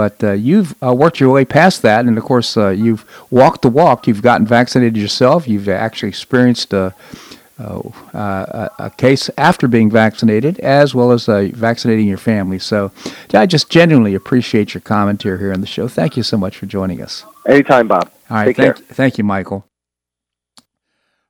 [0.00, 3.60] But uh, you've uh, worked your way past that, and of course, uh, you've walked
[3.60, 4.06] the walk.
[4.06, 5.46] You've gotten vaccinated yourself.
[5.46, 6.92] You've actually experienced uh,
[7.58, 12.58] a case after being vaccinated, as well as uh, vaccinating your family.
[12.58, 12.92] So
[13.34, 15.86] I just genuinely appreciate your commentary here on the show.
[15.86, 17.26] Thank you so much for joining us.
[17.46, 18.10] Anytime, Bob.
[18.30, 18.46] All right.
[18.46, 18.86] Take thank, care.
[18.94, 19.66] thank you, Michael.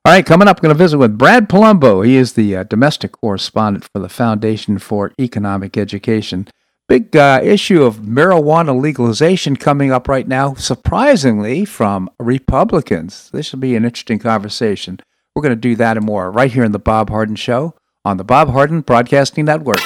[0.05, 2.05] All right, coming up, we're going to visit with Brad Palumbo.
[2.05, 6.47] He is the uh, domestic correspondent for the Foundation for Economic Education.
[6.91, 13.29] Big uh, issue of marijuana legalization coming up right now, surprisingly, from Republicans.
[13.31, 14.99] This will be an interesting conversation.
[15.33, 18.17] We're going to do that and more right here in The Bob Harden Show on
[18.17, 19.79] the Bob Harden Broadcasting Network.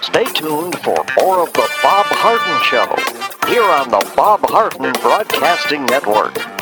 [0.00, 5.86] Stay tuned for more of The Bob Harden Show here on the Bob Harden Broadcasting
[5.86, 6.61] Network.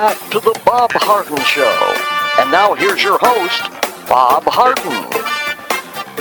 [0.00, 2.40] back to the Bob Harden Show.
[2.40, 3.70] And now here's your host,
[4.08, 5.04] Bob Harden.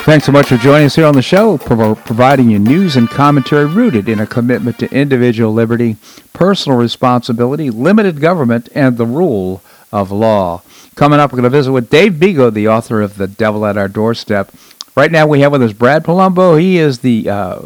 [0.03, 3.09] Thanks so much for joining us here on the show, pro- providing you news and
[3.09, 5.95] commentary rooted in a commitment to individual liberty,
[6.34, 9.61] personal responsibility, limited government, and the rule
[9.93, 10.61] of law.
[10.95, 13.77] Coming up, we're going to visit with Dave Bego, the author of The Devil at
[13.77, 14.51] Our Doorstep.
[14.97, 16.59] Right now, we have with us Brad Palumbo.
[16.59, 17.61] He is the uh,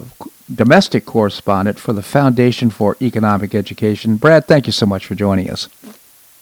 [0.53, 4.17] domestic correspondent for the Foundation for Economic Education.
[4.17, 5.67] Brad, thank you so much for joining us.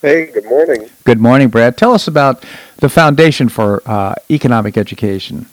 [0.02, 0.90] Hey, good morning.
[1.04, 1.78] Good morning, Brad.
[1.78, 2.44] Tell us about
[2.78, 5.46] the Foundation for uh, Economic Education.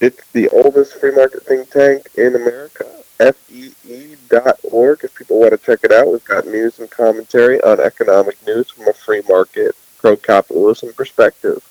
[0.00, 2.86] It's the oldest free market think tank in America,
[3.18, 5.04] FEE.org.
[5.04, 8.70] If people want to check it out, we've got news and commentary on economic news
[8.70, 11.62] from a free market, pro capitalism perspective.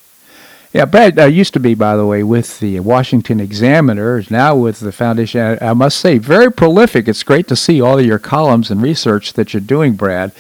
[0.74, 4.56] Yeah, Brad uh, used to be, by the way, with the Washington Examiner, is now
[4.56, 5.42] with the Foundation.
[5.42, 7.08] I, I must say, very prolific.
[7.08, 10.32] It's great to see all of your columns and research that you're doing, Brad.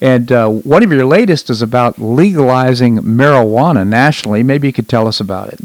[0.00, 4.42] And uh, one of your latest is about legalizing marijuana nationally.
[4.42, 5.60] Maybe you could tell us about it.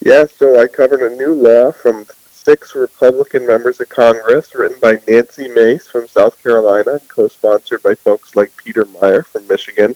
[0.00, 4.98] Yeah, so I covered a new law from six Republican members of Congress, written by
[5.06, 9.94] Nancy Mace from South Carolina, co-sponsored by folks like Peter Meijer from Michigan.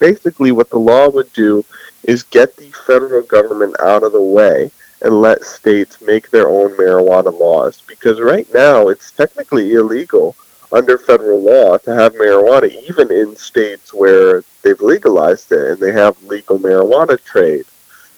[0.00, 1.64] Basically, what the law would do
[2.02, 4.70] is get the federal government out of the way
[5.02, 7.82] and let states make their own marijuana laws.
[7.86, 10.34] Because right now, it's technically illegal
[10.74, 15.92] under federal law to have marijuana, even in states where they've legalized it and they
[15.92, 17.64] have legal marijuana trade.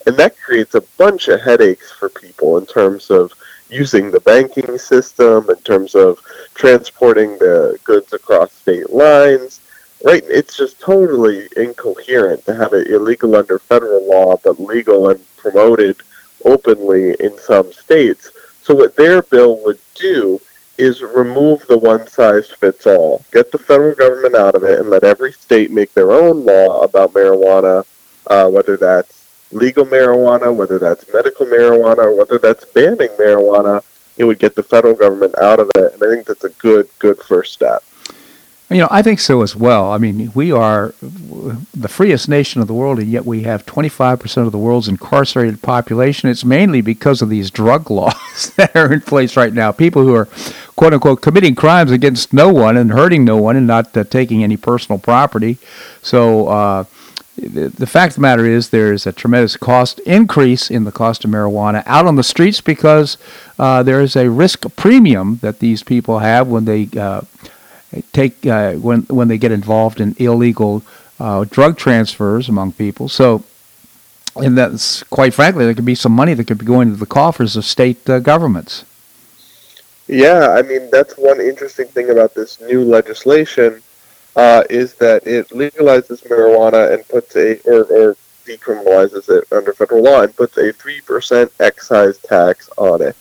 [0.06, 3.32] And that creates a bunch of headaches for people in terms of
[3.68, 6.20] using the banking system, in terms of
[6.54, 9.60] transporting the goods across state lines.
[10.04, 10.22] Right?
[10.26, 15.96] It's just totally incoherent to have it illegal under federal law, but legal and promoted
[16.44, 18.30] openly in some states.
[18.62, 20.40] So what their bill would do
[20.78, 23.24] is remove the one size fits all.
[23.32, 26.82] Get the federal government out of it and let every state make their own law
[26.82, 27.84] about marijuana,
[28.26, 33.82] uh, whether that's legal marijuana, whether that's medical marijuana, or whether that's banning marijuana.
[34.16, 36.88] It would get the federal government out of it, and I think that's a good,
[36.98, 37.82] good first step.
[38.68, 39.92] You know, I think so as well.
[39.92, 44.44] I mean, we are the freest nation of the world, and yet we have 25%
[44.44, 46.28] of the world's incarcerated population.
[46.28, 49.70] It's mainly because of these drug laws that are in place right now.
[49.70, 50.28] People who are,
[50.76, 54.44] quote unquote, committing crimes against no one and hurting no one and not uh, taking
[54.44, 55.58] any personal property.
[56.02, 56.84] So, uh,
[57.36, 60.92] the, the fact of the matter is there is a tremendous cost increase in the
[60.92, 63.18] cost of marijuana out on the streets because
[63.58, 67.20] uh, there is a risk premium that these people have when they uh,
[68.12, 70.82] take uh, when when they get involved in illegal
[71.20, 73.08] uh, drug transfers among people.
[73.08, 73.44] So,
[74.36, 77.06] and that's quite frankly, there could be some money that could be going to the
[77.06, 78.84] coffers of state uh, governments.
[80.08, 83.82] Yeah, I mean that's one interesting thing about this new legislation
[84.36, 90.04] uh, is that it legalizes marijuana and puts a or, or decriminalizes it under federal
[90.04, 93.16] law and puts a three percent excise tax on it,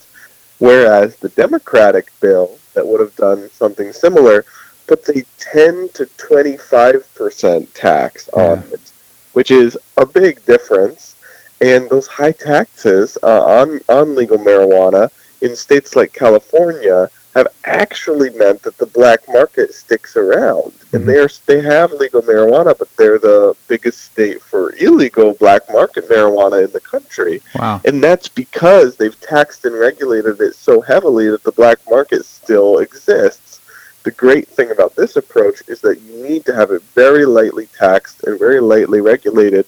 [0.59, 4.45] whereas the Democratic bill that would have done something similar
[4.85, 8.91] puts a 10 to 25% tax on it,
[9.33, 11.15] which is a big difference.
[11.61, 15.09] And those high taxes uh, on on legal marijuana
[15.45, 20.71] in states like California have actually meant that the black market sticks around.
[20.93, 21.07] And Mhm.
[21.07, 26.63] they're they have legal marijuana, but they're the biggest state for illegal black market marijuana
[26.65, 27.41] in the country.
[27.59, 27.81] Wow.
[27.83, 32.77] And that's because they've taxed and regulated it so heavily that the black market still
[32.79, 33.59] exists.
[34.03, 37.67] The great thing about this approach is that you need to have it very lightly
[37.77, 39.65] taxed and very lightly regulated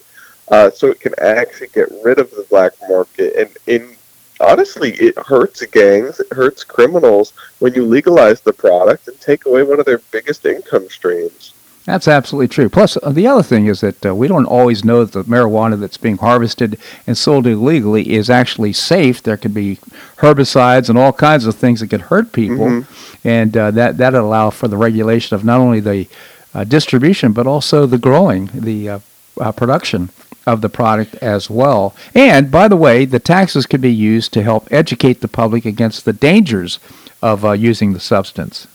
[0.49, 3.36] uh, so it can actually get rid of the black market.
[3.36, 3.97] And in
[4.40, 9.64] honestly, it hurts gangs, it hurts criminals when you legalize the product and take away
[9.64, 11.54] one of their biggest income streams.
[11.86, 12.68] That's absolutely true.
[12.68, 15.80] Plus, uh, the other thing is that uh, we don't always know that the marijuana
[15.80, 16.78] that's being harvested
[17.08, 19.24] and sold illegally is actually safe.
[19.24, 19.78] There could be
[20.18, 22.86] herbicides and all kinds of things that could hurt people, Mhm.
[23.24, 26.08] and uh, that that allow for the regulation of not only the
[26.54, 29.00] uh, distribution but also the growing, the uh,
[29.40, 30.10] uh, production
[30.48, 31.93] of the product as well.
[32.16, 36.06] And by the way, the taxes could be used to help educate the public against
[36.06, 36.80] the dangers
[37.22, 38.68] of uh, using the substance.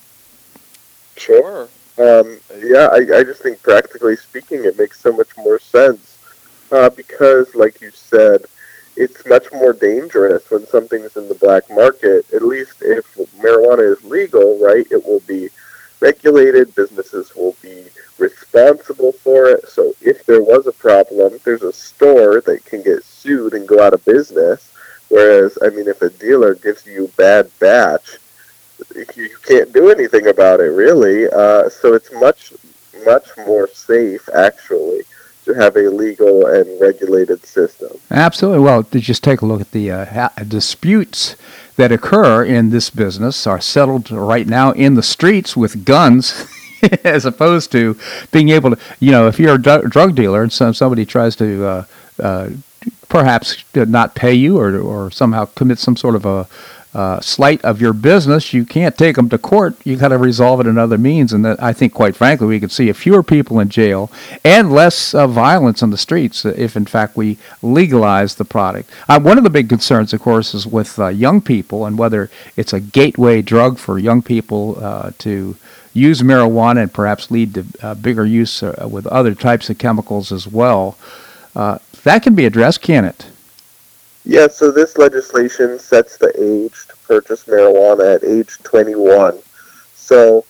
[1.16, 1.68] Sure.
[1.98, 6.18] Um, yeah, I, I just think practically speaking, it makes so much more sense
[6.70, 8.44] uh, because, like you said,
[8.96, 12.26] it's much more dangerous when something's in the black market.
[12.34, 13.06] At least if
[13.38, 15.48] marijuana is legal, right, it will be
[16.02, 16.74] regulated.
[16.74, 17.86] Businesses will be
[18.18, 19.68] responsible for it.
[19.68, 23.80] So if there was a problem, there's a store that can get sued and go
[23.82, 24.72] out of business.
[25.08, 28.18] Whereas, I mean, if a dealer gives you bad batch,
[29.14, 31.28] you can't do anything about it really.
[31.28, 32.52] Uh, so it's much,
[33.06, 35.02] much more safe actually
[35.44, 37.90] to have a legal and regulated system.
[38.10, 38.60] Absolutely.
[38.60, 41.36] Well, just take a look at the uh, disputes
[41.76, 46.46] that occur in this business are settled right now in the streets with guns,
[47.04, 47.98] as opposed to
[48.30, 51.36] being able to, you know, if you're a dr- drug dealer and some, somebody tries
[51.36, 51.84] to uh,
[52.18, 52.50] uh,
[53.08, 56.46] perhaps not pay you or, or somehow commit some sort of a
[56.94, 59.74] uh, slight of your business, you can't take them to court.
[59.82, 62.60] You got to resolve it in other means, and that I think, quite frankly, we
[62.60, 64.10] could see fewer people in jail
[64.44, 68.90] and less uh, violence on the streets if, in fact, we legalize the product.
[69.08, 72.30] Uh, one of the big concerns, of course, is with uh, young people and whether
[72.56, 75.56] it's a gateway drug for young people uh, to
[75.94, 80.96] use marijuana and perhaps lead to bigger use with other types of chemicals as well.
[81.54, 83.26] That can be addressed, can it?
[84.24, 89.38] Yeah, so this legislation sets the age to purchase marijuana at age 21.
[89.94, 90.44] So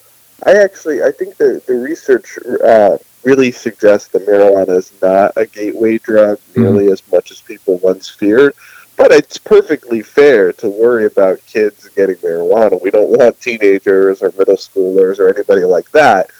[0.44, 5.46] I actually, I think the, the research uh, really suggests that marijuana is not a
[5.46, 8.54] gateway drug nearly as much as people once feared.
[8.98, 12.80] But it's perfectly fair to worry about kids getting marijuana.
[12.82, 16.30] We don't want teenagers or middle schoolers or anybody like that.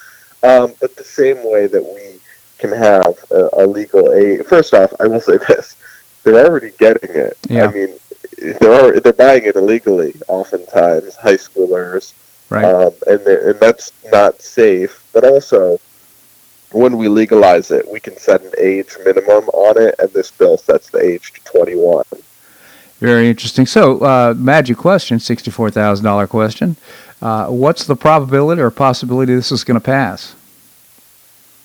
[0.42, 2.20] Um, but the same way that we
[2.58, 4.44] can have a, a legal age.
[4.44, 5.76] First off, I will say this
[6.24, 7.36] they're already getting it.
[7.48, 7.66] Yeah.
[7.66, 7.94] I mean,
[8.38, 10.14] they're already, they're buying it illegally.
[10.28, 12.12] Oftentimes, high schoolers,
[12.50, 12.64] Right.
[12.64, 15.02] um, and and that's not safe.
[15.12, 15.80] But also,
[16.72, 20.56] when we legalize it, we can set an age minimum on it, and this bill
[20.58, 22.04] sets the age to 21.
[22.98, 23.66] Very interesting.
[23.66, 26.76] So, uh, magic question, sixty-four thousand dollar question.
[27.20, 30.34] Uh, what's the probability or possibility this is going to pass?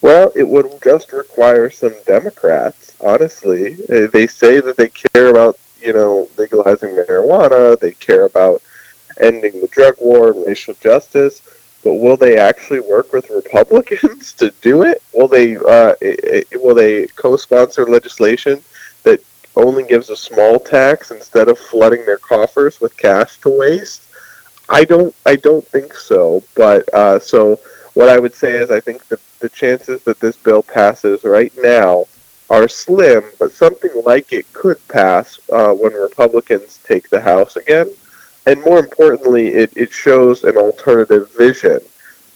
[0.02, 3.76] Well, it would just require some Democrats, honestly.
[3.90, 8.62] Uh, They say that they care about, you know, legalizing marijuana, they care about
[9.20, 11.42] ending the drug war and racial justice,
[11.84, 15.02] but will they actually work with Republicans to do it?
[15.14, 15.94] Will they uh,
[16.56, 18.62] will they co-sponsor legislation
[19.04, 19.22] that
[19.56, 24.04] only gives a small tax instead of flooding their coffers with cash to waste?
[24.70, 27.60] I don't I don't think so, but uh, so
[27.94, 31.54] what I would say is I think the, the chances that this bill passes right
[31.58, 32.06] now
[32.50, 37.90] are slim, but something like it could pass uh, when Republicans take the House again.
[38.46, 41.80] And more importantly, it, it shows an alternative vision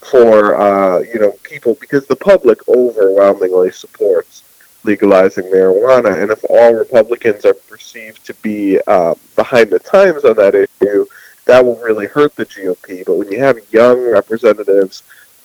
[0.00, 4.42] for uh, you know people because the public overwhelmingly supports
[4.84, 10.36] legalizing marijuana, and if all Republicans are perceived to be uh, behind the times on
[10.36, 11.06] that issue,
[11.44, 13.04] that will really hurt the GOP.
[13.06, 15.04] But when you have young representatives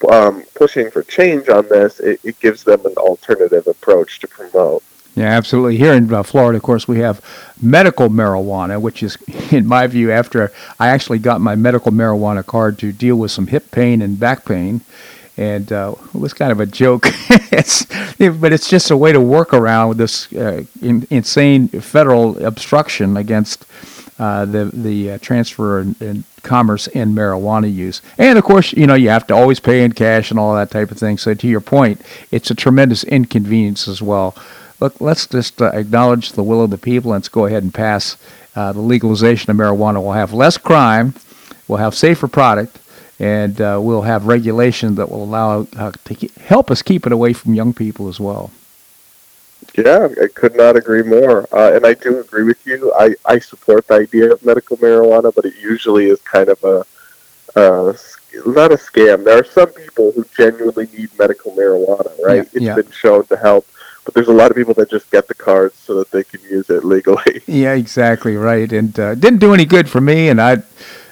[0.10, 4.84] um, pushing for change on this, it, it gives them an alternative approach to promote.
[5.18, 5.78] Yeah, absolutely.
[5.78, 7.22] Here in uh, Florida, of course, we have
[7.60, 9.18] medical marijuana, which is,
[9.52, 13.48] in my view, after I actually got my medical marijuana card to deal with some
[13.48, 14.82] hip pain and back pain.
[15.36, 17.06] And uh, it was kind of a joke,
[17.52, 17.86] it's,
[18.18, 23.66] but it's just a way to work around this uh, in, insane federal obstruction against
[24.20, 28.02] uh, the the uh, transfer and, commerce in marijuana use.
[28.18, 30.72] And of course, you know, you have to always pay in cash and all that
[30.72, 31.18] type of thing.
[31.18, 32.02] So to your point,
[32.32, 34.34] it's a tremendous inconvenience as well
[34.80, 37.12] look, let's just uh, acknowledge the will of the people.
[37.12, 38.18] And let's go ahead and pass
[38.56, 40.02] uh, the legalization of marijuana.
[40.02, 41.14] We'll have less crime,
[41.68, 42.80] we'll have safer product,
[43.20, 47.54] and uh, we'll have regulation that will allow to help us keep it away from
[47.54, 48.52] young people as well.
[49.78, 51.48] Yeah, I could not agree more.
[51.56, 52.92] Uh, and I do agree with you.
[52.98, 56.86] I, I support the idea of medical marijuana, but it usually is kind of a,
[57.56, 57.94] uh,
[58.48, 59.24] not a scam.
[59.24, 62.38] There are some people who genuinely need medical marijuana, right?
[62.38, 62.76] Yeah, It's yeah.
[62.76, 63.68] been shown to help.
[64.04, 66.42] But there's a lot of people that just get the cards so that they can
[66.42, 67.42] use it legally.
[67.46, 68.72] Yeah, exactly right.
[68.72, 70.30] And uh, didn't do any good for me.
[70.30, 70.64] And I,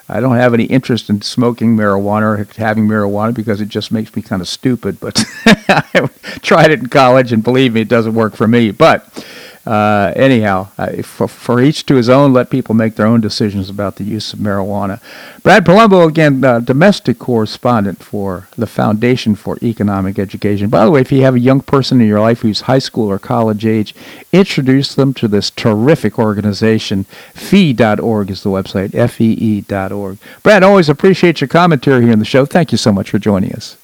[0.08, 4.16] I don't have any interest in smoking marijuana or having marijuana because it just makes
[4.16, 5.00] me kind of stupid.
[5.00, 6.10] But I
[6.42, 8.72] tried it in college, and believe me, it doesn't work for me.
[8.72, 9.26] But
[9.66, 12.34] uh, anyhow, uh, for, for each to his own.
[12.34, 15.02] Let people make their own decisions about the use of marijuana.
[15.44, 20.70] Brad Palumbo, again, uh, domestic correspondent for the Foundation for Economic Education.
[20.70, 23.10] By the way, if you have a young person in your life who's high school
[23.10, 23.96] or college age,
[24.32, 27.06] introduce them to this terrific organization.
[27.34, 30.18] Fee.org is the website, F-E-E dot org.
[30.44, 32.46] Brad, always appreciate your commentary here in the show.
[32.46, 33.78] Thank you so much for joining us.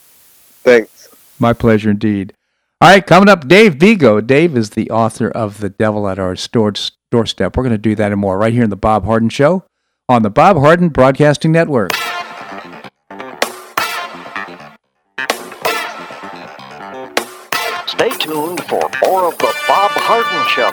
[0.63, 1.09] Thanks.
[1.39, 2.33] My pleasure indeed.
[2.81, 4.25] All right, coming up, Dave Bego.
[4.25, 7.55] Dave is the author of The Devil at Our Doorstep.
[7.55, 9.65] We're going to do that and more right here in the Bob Harden Show
[10.09, 11.93] on the Bob Harden Broadcasting Network.
[17.85, 20.71] Stay tuned for more of the Bob Harden Show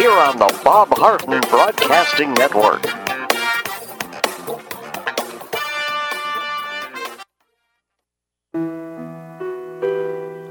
[0.00, 3.03] here on the Bob Harden Broadcasting Network.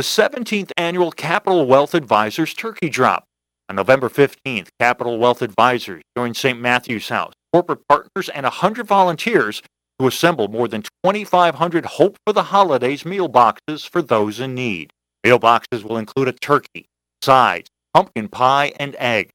[0.00, 3.24] The 17th annual Capital Wealth Advisors Turkey Drop.
[3.68, 6.58] On November 15th, Capital Wealth Advisors joined St.
[6.58, 9.60] Matthew's House, corporate partners, and 100 volunteers
[9.98, 14.90] to assemble more than 2,500 Hope for the Holidays meal boxes for those in need.
[15.22, 16.86] Meal boxes will include a turkey,
[17.20, 19.34] sides, pumpkin pie, and eggs.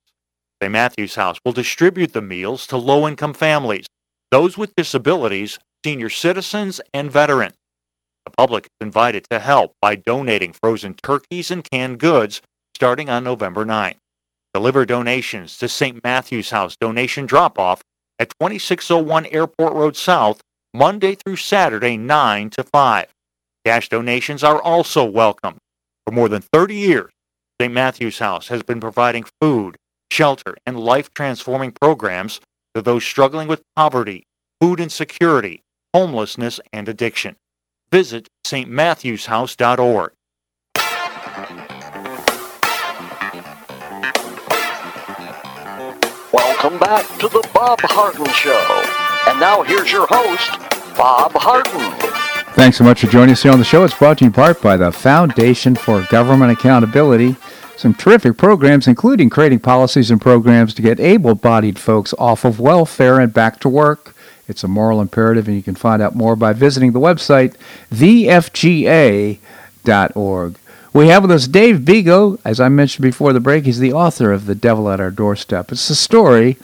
[0.63, 0.72] St.
[0.72, 3.86] Matthew's House will distribute the meals to low income families,
[4.32, 7.53] those with disabilities, senior citizens, and veterans.
[8.26, 12.41] The public is invited to help by donating frozen turkeys and canned goods
[12.76, 13.97] starting on November 9th.
[14.53, 16.03] Deliver donations to St.
[16.03, 17.82] Matthew's House donation drop off
[18.19, 20.41] at 2601 Airport Road South,
[20.73, 23.07] Monday through Saturday, 9 to 5.
[23.65, 25.57] Cash donations are also welcome.
[26.05, 27.11] For more than 30 years,
[27.61, 27.73] St.
[27.73, 29.76] Matthew's House has been providing food,
[30.11, 32.39] shelter, and life transforming programs
[32.73, 34.26] to those struggling with poverty,
[34.61, 35.61] food insecurity,
[35.93, 37.36] homelessness, and addiction.
[37.95, 40.11] Visit stmatthewshouse.org.
[46.33, 48.83] Welcome back to the Bob Harden Show.
[49.31, 50.59] And now here's your host,
[50.97, 51.93] Bob Harden.
[52.55, 53.85] Thanks so much for joining us here on the show.
[53.85, 57.37] It's brought to you in part by the Foundation for Government Accountability.
[57.77, 62.59] Some terrific programs, including creating policies and programs to get able bodied folks off of
[62.59, 64.14] welfare and back to work.
[64.47, 67.55] It's a moral imperative, and you can find out more by visiting the website,
[67.91, 69.39] thefga.org.
[70.93, 72.39] We have with us Dave Bego.
[72.45, 75.71] As I mentioned before the break, he's the author of The Devil at Our Doorstep.
[75.71, 76.57] It's a story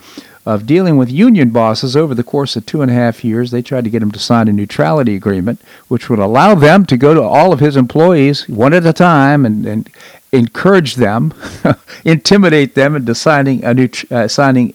[0.44, 3.50] of dealing with union bosses over the course of two and a half years.
[3.50, 6.96] They tried to get him to sign a neutrality agreement, which would allow them to
[6.96, 9.90] go to all of his employees one at a time and, and
[10.32, 11.34] encourage them,
[12.04, 14.74] intimidate them into signing a, neut- uh, signing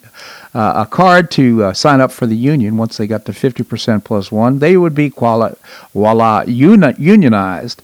[0.53, 2.77] uh, a card to uh, sign up for the union.
[2.77, 5.55] Once they got to 50% plus one, they would be quali-
[5.93, 7.81] voila, uni- unionized.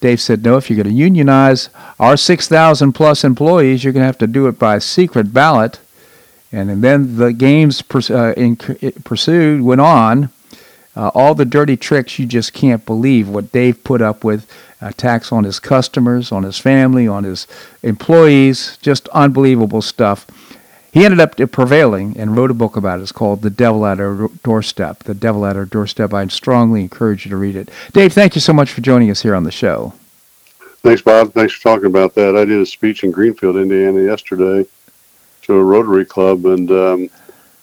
[0.00, 1.68] Dave said, no, if you're going to unionize
[2.00, 5.78] our 6,000 plus employees, you're going to have to do it by secret ballot.
[6.50, 10.30] And and then the games pers- uh, in- pursued went on.
[10.94, 14.46] Uh, all the dirty tricks you just can't believe what Dave put up with
[14.82, 17.46] attacks on his customers, on his family, on his
[17.82, 20.26] employees, just unbelievable stuff.
[20.92, 23.02] he ended up prevailing and wrote a book about it.
[23.02, 25.04] It's called The Devil at Our Doorstep.
[25.04, 26.12] The Devil at Our Doorstep.
[26.12, 27.70] I strongly encourage you to read it.
[27.92, 29.94] Dave, thank you so much for joining us here on the show.
[30.82, 31.32] Thanks, Bob.
[31.32, 32.36] Thanks for talking about that.
[32.36, 34.66] I did a speech in Greenfield, Indiana yesterday
[35.42, 37.10] to a Rotary Club, and um,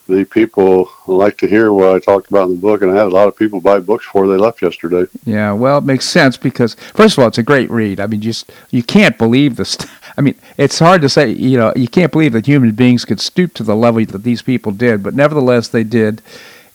[0.10, 3.06] the people like to hear what I talked about in the book, and I had
[3.06, 5.10] a lot of people buy books before they left yesterday.
[5.24, 8.00] Yeah, well, it makes sense because first of all, it's a great read.
[8.00, 9.78] I mean, just you can't believe this.
[10.18, 11.32] I mean, it's hard to say.
[11.32, 14.42] You know, you can't believe that human beings could stoop to the level that these
[14.42, 16.22] people did, but nevertheless, they did.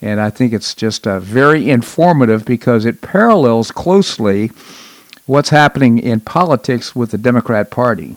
[0.00, 4.50] And I think it's just uh, very informative because it parallels closely
[5.26, 8.16] what's happening in politics with the Democrat Party.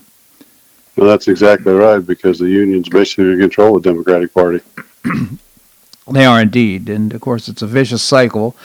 [0.97, 4.61] Well, that's exactly right because the unions basically control the Democratic Party.
[6.11, 8.55] they are indeed, and of course, it's a vicious cycle.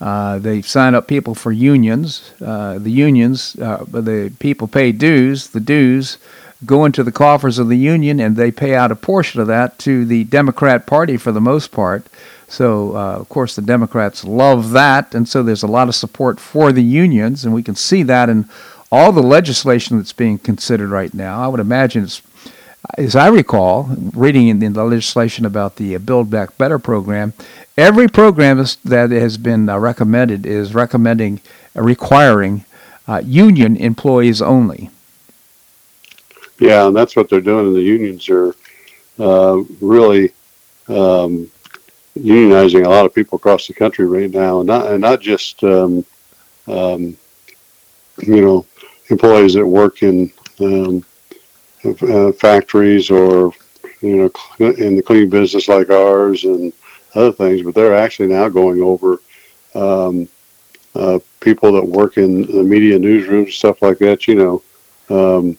[0.00, 2.32] Uh, they sign up people for unions.
[2.40, 5.48] Uh, the unions, uh, the people pay dues.
[5.48, 6.18] The dues
[6.64, 9.78] go into the coffers of the union, and they pay out a portion of that
[9.80, 12.06] to the Democrat Party for the most part.
[12.48, 16.38] So, uh, of course, the Democrats love that, and so there's a lot of support
[16.38, 18.48] for the unions, and we can see that in
[18.92, 21.42] all the legislation that's being considered right now.
[21.42, 22.22] I would imagine it's
[22.98, 27.32] as I recall, reading in the legislation about the Build Back Better program,
[27.76, 31.40] every program that has been uh, recommended is recommending,
[31.76, 32.64] uh, requiring
[33.08, 34.90] uh, union employees only.
[36.58, 37.74] Yeah, and that's what they're doing.
[37.74, 38.54] The unions are
[39.18, 40.32] uh, really
[40.88, 41.50] um,
[42.16, 45.62] unionizing a lot of people across the country right now, and not and not just
[45.64, 46.04] um,
[46.66, 47.16] um,
[48.22, 48.66] you know
[49.10, 51.04] employees that work in um,
[51.84, 53.52] uh, factories or
[54.00, 56.72] you know in the cleaning business like ours and
[57.14, 59.20] other things, but they're actually now going over
[59.74, 60.28] um,
[60.94, 64.26] uh, people that work in the media newsrooms, stuff like that.
[64.26, 64.62] You
[65.08, 65.58] know, um,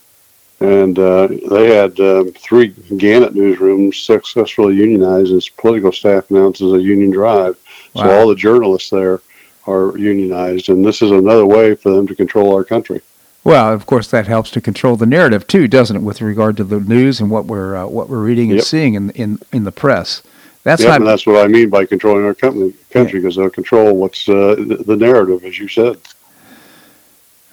[0.60, 6.82] and uh, they had um, three Gannett newsrooms successfully unionized as political staff announces a
[6.82, 7.58] union drive.
[7.94, 8.04] Wow.
[8.04, 9.22] So all the journalists there
[9.68, 13.02] are unionized, and this is another way for them to control our country.
[13.44, 16.64] Well, of course, that helps to control the narrative too, doesn't it, with regard to
[16.64, 18.66] the news and what we're uh, what we're reading and yep.
[18.66, 20.22] seeing in in in the press.
[20.64, 20.96] That's yep, not.
[21.02, 23.44] And that's what I mean by controlling our company, country, because yeah.
[23.44, 25.98] they'll control what's uh, the narrative, as you said.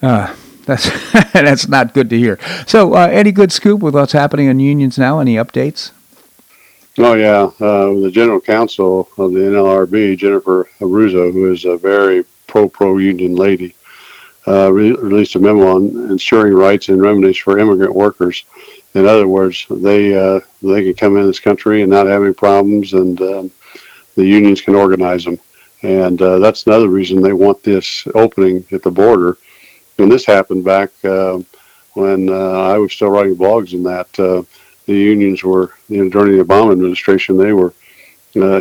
[0.03, 0.35] Uh,
[0.67, 0.91] that's
[1.33, 2.39] that's not good to hear.
[2.67, 5.21] So, uh, any good scoop with what's happening in unions now?
[5.21, 5.93] Any updates?
[6.99, 12.25] Oh yeah, uh, the general counsel of the NLRB, Jennifer Abruzzo, who is a very
[12.47, 13.75] pro pro union lady,
[14.47, 18.45] uh, re- released a memo on ensuring rights and remedies for immigrant workers.
[18.95, 22.35] In other words, they uh, they can come in this country and not have any
[22.35, 23.51] problems, and um,
[24.15, 25.41] the unions can organize them.
[25.83, 29.37] And uh, that's another reason they want this opening at the border.
[29.99, 31.41] And this happened back uh,
[31.95, 34.43] when uh, I was still writing blogs, and that uh,
[34.87, 37.37] the unions were you know, during the Obama administration.
[37.37, 37.75] They were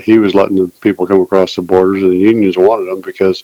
[0.01, 3.43] he was letting the people come across the borders, and the unions wanted them because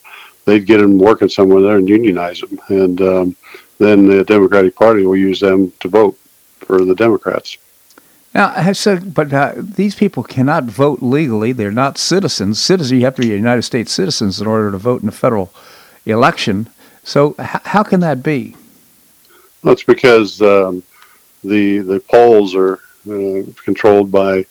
[0.49, 3.35] they'd get them working somewhere there and unionize them, and um,
[3.77, 6.17] then the Democratic Party will use them to vote
[6.59, 7.57] for the Democrats.
[8.33, 11.51] Now, so, but uh, these people cannot vote legally.
[11.51, 12.59] They're not citizens.
[12.59, 15.51] Citizens, you have to be United States citizens in order to vote in a federal
[16.05, 16.69] election.
[17.03, 18.55] So, h- how can that be?
[19.63, 20.83] That's because um,
[21.43, 22.79] the the polls are
[23.09, 24.45] uh, controlled by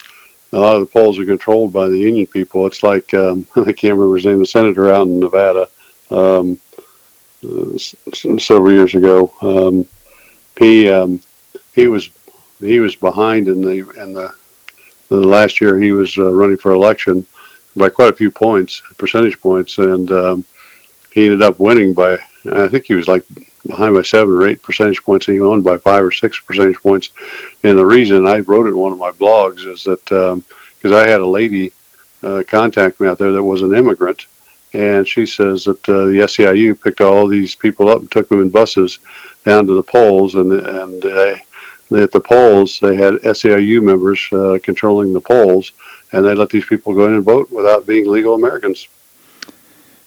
[0.53, 2.66] a lot of the polls are controlled by the union people.
[2.66, 5.68] It's like um, I can't remember his name, the senator out in Nevada
[6.11, 6.59] um,
[8.13, 9.33] several years ago.
[9.43, 9.87] Um,
[10.59, 11.21] he um,
[11.75, 12.11] he was
[12.61, 14.35] he was behind in the in the,
[15.09, 17.27] the last year he was uh, running for election
[17.77, 20.45] by quite a few points, percentage points, and um,
[21.13, 22.19] he ended up winning by
[22.53, 23.25] I think he was like
[23.67, 26.79] behind by seven or eight percentage points, and he won by five or six percentage
[26.79, 27.11] points.
[27.63, 30.95] And the reason I wrote it in one of my blogs is that because um,
[30.95, 31.73] I had a lady
[32.23, 34.27] uh, contact me out there that was an immigrant,
[34.73, 38.43] and she says that uh, the SEIU picked all these people up and took them
[38.43, 38.99] in buses
[39.45, 41.37] down to the polls, and and uh,
[41.97, 45.73] at the polls they had SEIU members uh, controlling the polls,
[46.12, 48.89] and they let these people go in and vote without being legal Americans.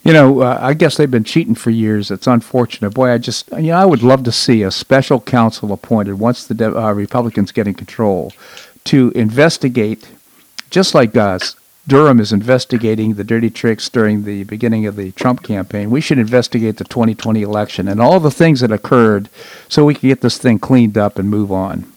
[0.04, 2.10] You know, uh, I guess they've been cheating for years.
[2.10, 2.90] It's unfortunate.
[2.92, 6.46] Boy, I just, you know, I would love to see a special counsel appointed once
[6.48, 8.34] the uh, Republicans get in control
[8.86, 10.10] to investigate,
[10.72, 11.56] just like us,
[11.88, 15.90] Durham is investigating the dirty tricks during the beginning of the Trump campaign.
[15.90, 19.30] We should investigate the 2020 election and all the things that occurred
[19.68, 21.92] so we can get this thing cleaned up and move on.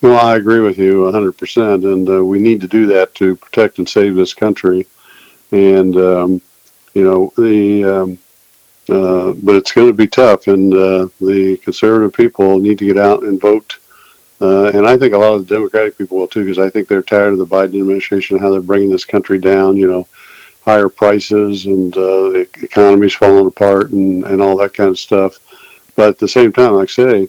[0.00, 1.92] Well, I agree with you 100%.
[1.92, 4.86] And uh, we need to do that to protect and save this country.
[5.52, 6.42] And, um,
[6.94, 7.84] you know, the.
[7.84, 8.18] Um,
[8.88, 12.98] uh, but it's going to be tough, and uh, the conservative people need to get
[12.98, 13.78] out and vote
[14.42, 16.88] Uh, and I think a lot of the Democratic people will too, because I think
[16.88, 19.76] they're tired of the Biden administration and how they're bringing this country down.
[19.76, 20.08] You know,
[20.64, 25.38] higher prices and uh, the economy's falling apart and, and all that kind of stuff.
[25.94, 27.28] But at the same time, like I say,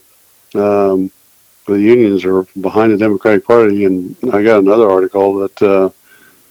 [0.55, 1.11] um,
[1.67, 5.89] the unions are behind the Democratic Party, and I got another article that uh,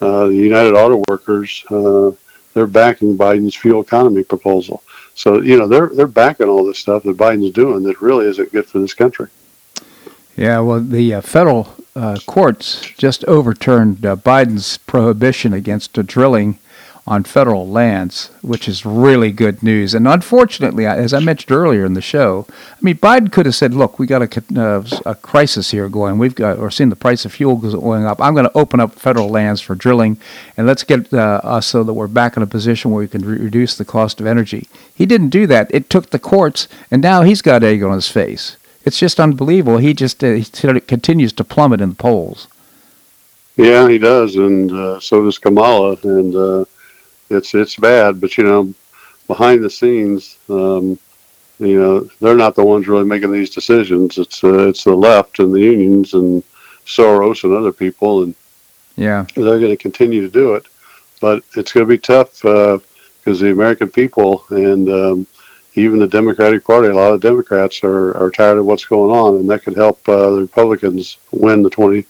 [0.00, 2.12] uh, the United Auto Workers uh,
[2.54, 4.84] they're backing Biden's fuel economy proposal.
[5.14, 8.52] So you know they're they're backing all this stuff that Biden's doing that really isn't
[8.52, 9.28] good for this country.
[10.36, 16.58] Yeah, well, the uh, federal uh, courts just overturned uh, Biden's prohibition against drilling
[17.04, 19.92] on federal lands, which is really good news.
[19.92, 23.74] And unfortunately, as I mentioned earlier in the show, I mean, Biden could have said,
[23.74, 26.16] "Look, we got a, uh, a crisis here going.
[26.18, 28.20] We've got or seen the price of fuel going up.
[28.20, 30.16] I'm going to open up federal lands for drilling,
[30.56, 33.22] and let's get uh, us so that we're back in a position where we can
[33.26, 35.74] re- reduce the cost of energy." He didn't do that.
[35.74, 38.56] It took the courts, and now he's got egg on his face.
[38.84, 39.78] It's just unbelievable.
[39.78, 40.44] He just uh, he
[40.80, 42.48] continues to plummet in the polls.
[43.56, 46.64] Yeah, he does, and uh, so does Kamala, and uh,
[47.30, 48.20] it's it's bad.
[48.20, 48.74] But you know,
[49.26, 50.98] behind the scenes, um,
[51.58, 54.18] you know, they're not the ones really making these decisions.
[54.18, 56.42] It's uh, it's the left and the unions and
[56.86, 58.34] Soros and other people, and
[58.96, 60.66] yeah, they're going to continue to do it.
[61.20, 62.82] But it's going to be tough because
[63.26, 65.26] uh, the American people and um,
[65.74, 69.36] even the Democratic Party, a lot of Democrats are, are tired of what's going on,
[69.36, 72.04] and that could help uh, the Republicans win the twenty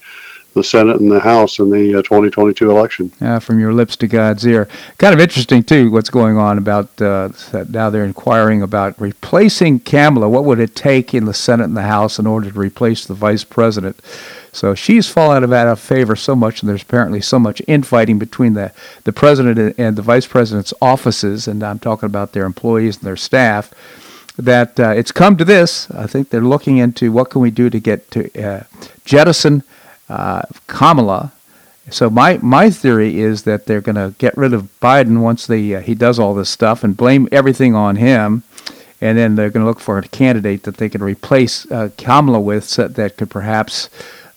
[0.54, 3.12] the Senate and the House in the uh, 2022 election.
[3.20, 4.68] Yeah, from your lips to God's ear.
[4.98, 5.90] Kind of interesting too.
[5.90, 7.30] What's going on about uh,
[7.68, 7.90] now?
[7.90, 10.28] They're inquiring about replacing Kamala.
[10.28, 13.14] What would it take in the Senate and the House in order to replace the
[13.14, 14.00] vice president?
[14.52, 18.52] So she's fallen out of favor so much, and there's apparently so much infighting between
[18.52, 18.72] the
[19.04, 23.16] the president and the vice president's offices, and I'm talking about their employees and their
[23.16, 23.72] staff.
[24.36, 25.90] That uh, it's come to this.
[25.90, 28.64] I think they're looking into what can we do to get to uh,
[29.04, 29.62] jettison
[30.12, 31.32] uh, Kamala.
[31.90, 35.74] So my my theory is that they're going to get rid of Biden once they
[35.74, 38.44] uh, he does all this stuff and blame everything on him,
[39.00, 42.40] and then they're going to look for a candidate that they can replace uh, Kamala
[42.40, 43.88] with so that could perhaps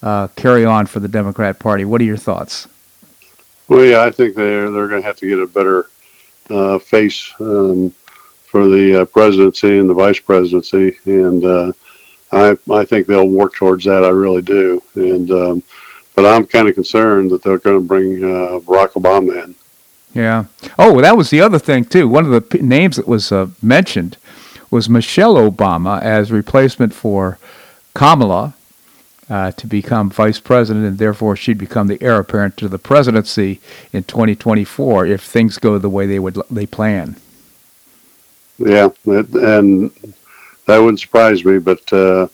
[0.02, 1.86] uh, carry on for the Democrat Party.
[1.86, 2.68] What are your thoughts?
[3.68, 5.88] Well, yeah, I think they're they're going to have to get a better
[6.50, 7.94] uh, face um,
[8.46, 11.44] for the uh, presidency and the vice presidency, and
[12.32, 14.04] I I think they'll work towards that.
[14.04, 15.64] I really do, and um,
[16.16, 19.56] but I'm kind of concerned that they're going to bring uh, Barack Obama in.
[20.14, 20.46] Yeah.
[20.80, 22.08] Oh, well, that was the other thing too.
[22.08, 24.18] One of the p- names that was uh, mentioned
[24.72, 27.38] was Michelle Obama as replacement for
[27.94, 28.54] Kamala
[29.30, 33.60] uh, to become vice president, and therefore she'd become the heir apparent to the presidency
[33.92, 37.18] in 2024 if things go the way they would they plan.
[38.58, 39.92] Yeah, and
[40.66, 42.28] that wouldn't surprise me, but uh,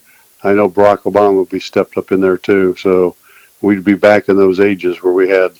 [0.44, 2.76] I know Barack Obama would be stepped up in there too.
[2.78, 3.16] So
[3.62, 5.52] we'd be back in those ages where we had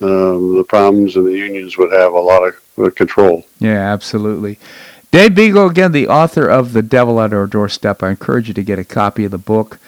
[0.00, 3.46] um, the problems and the unions would have a lot of uh, control.
[3.58, 4.58] Yeah, absolutely.
[5.10, 8.02] Dave Bego, again, the author of The Devil at Our Doorstep.
[8.02, 9.78] I encourage you to get a copy of the book.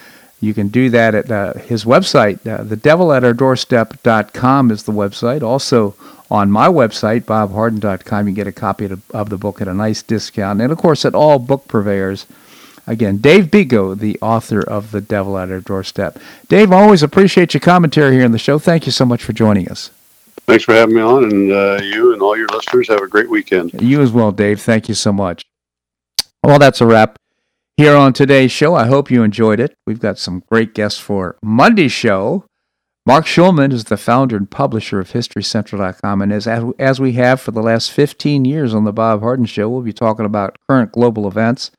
[0.41, 2.47] You can do that at uh, his website.
[2.47, 5.43] Uh, thedevilatourdoorstep.com is the website.
[5.43, 5.95] Also,
[6.31, 9.75] on my website, bobharden.com, you get a copy of the, of the book at a
[9.75, 10.61] nice discount.
[10.61, 12.27] And, of course, at all book purveyors.
[12.87, 16.19] Again, Dave Bego, the author of The Devil at Our Doorstep.
[16.49, 18.59] Dave, always appreciate your commentary here on the show.
[18.59, 19.91] Thank you so much for joining us.
[20.47, 23.29] Thanks for having me on, and uh, you and all your listeners have a great
[23.29, 23.73] weekend.
[23.83, 24.61] You as well, Dave.
[24.61, 25.45] Thank you so much.
[26.45, 27.19] Well, that's a wrap
[27.77, 28.75] here on today's show.
[28.75, 29.77] I hope you enjoyed it.
[29.87, 32.47] We've got some great guests for Monday's show.
[33.05, 36.49] Marc Schulman is the founder and publisher of HistoryCentral.com, and as,
[36.79, 39.93] as we have for the last 15 years on the Bob Harden Show, we'll be
[39.93, 41.71] talking about current global events.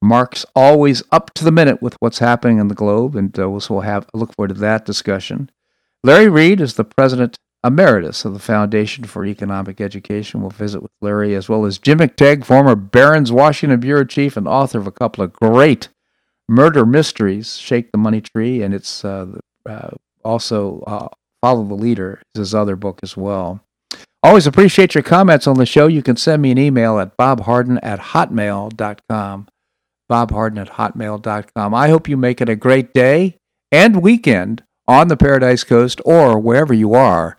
[0.00, 3.80] Marc's always up to the minute with what's happening in the globe, and uh, we'll
[3.80, 5.50] have look forward to that discussion.
[6.02, 10.40] Larry Reed is the president emeritus of the Foundation for Economic Education.
[10.40, 14.48] We'll visit with Larry, as well as Jim McTague, former Barron's Washington bureau chief and
[14.48, 15.88] author of a couple of great
[16.48, 19.26] murder mysteries, Shake the Money Tree, and it's uh,
[19.66, 19.90] uh,
[20.24, 21.08] also uh,
[21.42, 23.60] Follow the Leader is his other book as well.
[24.22, 25.86] Always appreciate your comments on the show.
[25.86, 29.48] You can send me an email at bobharden at hotmail.com.
[30.10, 31.74] Bobharden at hotmail.com.
[31.74, 33.38] I hope you make it a great day
[33.72, 37.38] and weekend on the Paradise Coast or wherever you are.